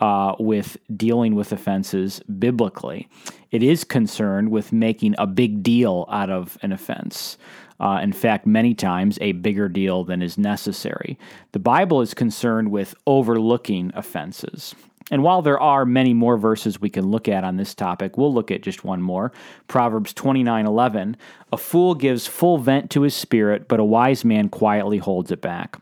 uh, 0.00 0.34
with 0.38 0.76
dealing 0.96 1.34
with 1.34 1.52
offenses 1.52 2.20
biblically. 2.38 3.08
It 3.50 3.62
is 3.62 3.84
concerned 3.84 4.50
with 4.50 4.72
making 4.72 5.14
a 5.18 5.26
big 5.26 5.62
deal 5.62 6.06
out 6.10 6.30
of 6.30 6.58
an 6.62 6.72
offense. 6.72 7.38
Uh, 7.80 8.00
in 8.02 8.12
fact, 8.12 8.46
many 8.46 8.74
times 8.74 9.18
a 9.20 9.32
bigger 9.32 9.68
deal 9.68 10.04
than 10.04 10.20
is 10.20 10.36
necessary. 10.36 11.18
The 11.52 11.58
Bible 11.58 12.00
is 12.00 12.12
concerned 12.12 12.70
with 12.70 12.94
overlooking 13.06 13.92
offenses. 13.94 14.74
And 15.10 15.22
while 15.22 15.42
there 15.42 15.58
are 15.58 15.86
many 15.86 16.12
more 16.12 16.36
verses 16.36 16.80
we 16.80 16.90
can 16.90 17.10
look 17.10 17.28
at 17.28 17.44
on 17.44 17.56
this 17.56 17.74
topic, 17.74 18.18
we'll 18.18 18.34
look 18.34 18.50
at 18.50 18.62
just 18.62 18.84
one 18.84 19.00
more. 19.00 19.32
Proverbs 19.66 20.12
29:11, 20.12 21.16
a 21.52 21.56
fool 21.56 21.94
gives 21.94 22.26
full 22.26 22.58
vent 22.58 22.90
to 22.90 23.02
his 23.02 23.14
spirit, 23.14 23.68
but 23.68 23.80
a 23.80 23.84
wise 23.84 24.24
man 24.24 24.48
quietly 24.48 24.98
holds 24.98 25.30
it 25.30 25.40
back. 25.40 25.78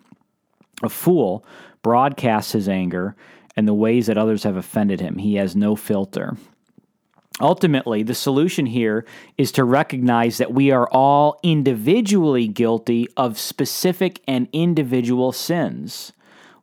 A 0.83 0.89
fool 0.89 1.45
broadcasts 1.83 2.53
his 2.53 2.69
anger 2.69 3.17
and 3.57 3.67
the 3.67 3.75
ways 3.75 4.07
that 4.07 4.19
others 4.19 4.43
have 4.43 4.57
offended 4.57 5.01
him. 5.01 5.19
He 5.19 5.37
has 5.37 5.57
no 5.57 5.77
filter. 5.77 6.37
Ultimately, 7.41 8.03
the 8.03 8.15
solution 8.15 8.67
here 8.67 9.05
is 9.37 9.53
to 9.53 9.65
recognize 9.65 10.39
that 10.39 10.55
we 10.55 10.71
are 10.71 10.89
all 10.91 11.39
individually 11.43 12.49
guilty 12.49 13.09
of 13.17 13.39
specific 13.39 14.23
and 14.27 14.49
individual 14.53 15.33
sins. 15.33 16.13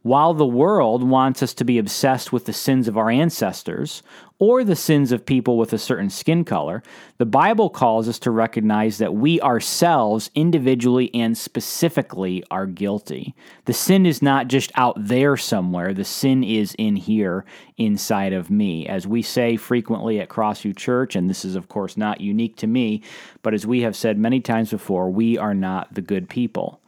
While 0.03 0.33
the 0.33 0.45
world 0.45 1.01
wants 1.01 1.41
us 1.41 1.53
to 1.53 1.63
be 1.63 1.77
obsessed 1.77 2.33
with 2.33 2.43
the 2.43 2.51
sins 2.51 2.89
of 2.89 2.97
our 2.97 3.09
ancestors 3.09 4.03
or 4.37 4.65
the 4.65 4.75
sins 4.75 5.13
of 5.13 5.25
people 5.25 5.57
with 5.57 5.71
a 5.71 5.77
certain 5.77 6.09
skin 6.09 6.43
color, 6.43 6.83
the 7.19 7.25
Bible 7.25 7.69
calls 7.69 8.09
us 8.09 8.19
to 8.19 8.31
recognize 8.31 8.97
that 8.97 9.13
we 9.13 9.39
ourselves, 9.39 10.29
individually 10.35 11.09
and 11.13 11.37
specifically, 11.37 12.43
are 12.51 12.65
guilty. 12.65 13.33
The 13.63 13.71
sin 13.71 14.05
is 14.05 14.21
not 14.21 14.49
just 14.49 14.73
out 14.75 14.95
there 14.97 15.37
somewhere, 15.37 15.93
the 15.93 16.03
sin 16.03 16.43
is 16.43 16.75
in 16.77 16.97
here, 16.97 17.45
inside 17.77 18.33
of 18.33 18.51
me. 18.51 18.85
As 18.85 19.07
we 19.07 19.21
say 19.21 19.55
frequently 19.55 20.19
at 20.19 20.27
Crossview 20.27 20.75
Church, 20.75 21.15
and 21.15 21.29
this 21.29 21.45
is, 21.45 21.55
of 21.55 21.69
course, 21.69 21.95
not 21.95 22.19
unique 22.19 22.57
to 22.57 22.67
me, 22.67 23.03
but 23.41 23.53
as 23.53 23.65
we 23.65 23.83
have 23.83 23.95
said 23.95 24.17
many 24.17 24.41
times 24.41 24.71
before, 24.71 25.09
we 25.09 25.37
are 25.37 25.53
not 25.53 25.93
the 25.93 26.01
good 26.01 26.27
people. 26.27 26.81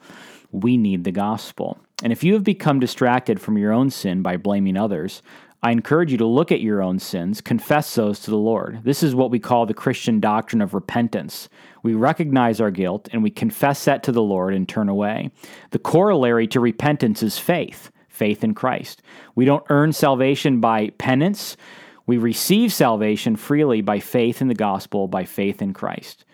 We 0.52 0.76
need 0.76 1.06
the 1.06 1.14
gospel. 1.14 1.80
And 2.04 2.12
if 2.12 2.24
you 2.24 2.34
have 2.34 2.44
become 2.44 2.80
distracted 2.80 3.40
from 3.40 3.58
your 3.58 3.72
own 3.72 3.90
sin 3.90 4.22
by 4.22 4.38
blaming 4.38 4.76
others, 4.76 5.22
I 5.64 5.72
encourage 5.72 6.12
you 6.12 6.18
to 6.20 6.26
look 6.26 6.52
at 6.52 6.62
your 6.62 6.82
own 6.82 7.00
sins, 7.00 7.42
confess 7.42 7.96
those 7.96 8.20
to 8.20 8.30
the 8.30 8.38
Lord. 8.38 8.82
This 8.84 9.02
is 9.02 9.16
what 9.16 9.32
we 9.32 9.40
call 9.40 9.66
the 9.66 9.74
Christian 9.74 10.20
doctrine 10.20 10.62
of 10.62 10.74
repentance. 10.74 11.50
We 11.82 11.96
recognize 11.96 12.62
our 12.62 12.70
guilt 12.70 13.10
and 13.12 13.24
we 13.24 13.32
confess 13.32 13.86
that 13.86 14.04
to 14.04 14.12
the 14.12 14.22
Lord 14.22 14.54
and 14.54 14.68
turn 14.68 14.90
away. 14.90 15.32
The 15.72 15.80
corollary 15.80 16.48
to 16.50 16.60
repentance 16.60 17.24
is 17.24 17.40
faith, 17.40 17.90
faith 18.10 18.44
in 18.44 18.54
Christ. 18.54 19.02
We 19.34 19.46
don't 19.46 19.66
earn 19.70 19.94
salvation 19.94 20.60
by 20.60 20.90
penance. 20.98 21.58
We 22.06 22.18
receive 22.18 22.72
salvation 22.72 23.36
freely 23.36 23.82
by 23.82 24.00
faith 24.00 24.42
in 24.42 24.50
the 24.50 24.54
gospel, 24.54 25.08
by 25.08 25.24
faith 25.24 25.62
in 25.62 25.74
Christ. 25.74 26.25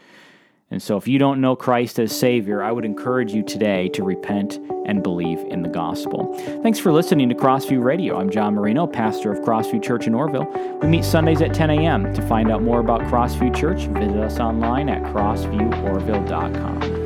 And 0.71 0.81
so, 0.81 0.95
if 0.95 1.07
you 1.07 1.19
don't 1.19 1.41
know 1.41 1.55
Christ 1.55 1.99
as 1.99 2.17
Savior, 2.17 2.63
I 2.63 2.71
would 2.71 2.85
encourage 2.85 3.33
you 3.33 3.43
today 3.43 3.89
to 3.89 4.03
repent 4.03 4.57
and 4.85 5.03
believe 5.03 5.39
in 5.49 5.61
the 5.61 5.69
gospel. 5.69 6.33
Thanks 6.63 6.79
for 6.79 6.93
listening 6.93 7.27
to 7.29 7.35
Crossview 7.35 7.83
Radio. 7.83 8.17
I'm 8.17 8.29
John 8.29 8.55
Marino, 8.55 8.87
pastor 8.87 9.33
of 9.33 9.39
Crossview 9.39 9.83
Church 9.83 10.07
in 10.07 10.13
Orrville. 10.13 10.81
We 10.81 10.87
meet 10.87 11.03
Sundays 11.03 11.41
at 11.41 11.53
10 11.53 11.71
a.m. 11.71 12.13
To 12.13 12.21
find 12.21 12.49
out 12.49 12.63
more 12.63 12.79
about 12.79 13.01
Crossview 13.01 13.53
Church, 13.53 13.81
visit 13.87 14.17
us 14.17 14.39
online 14.39 14.87
at 14.87 15.03
crossvieworville.com. 15.13 17.00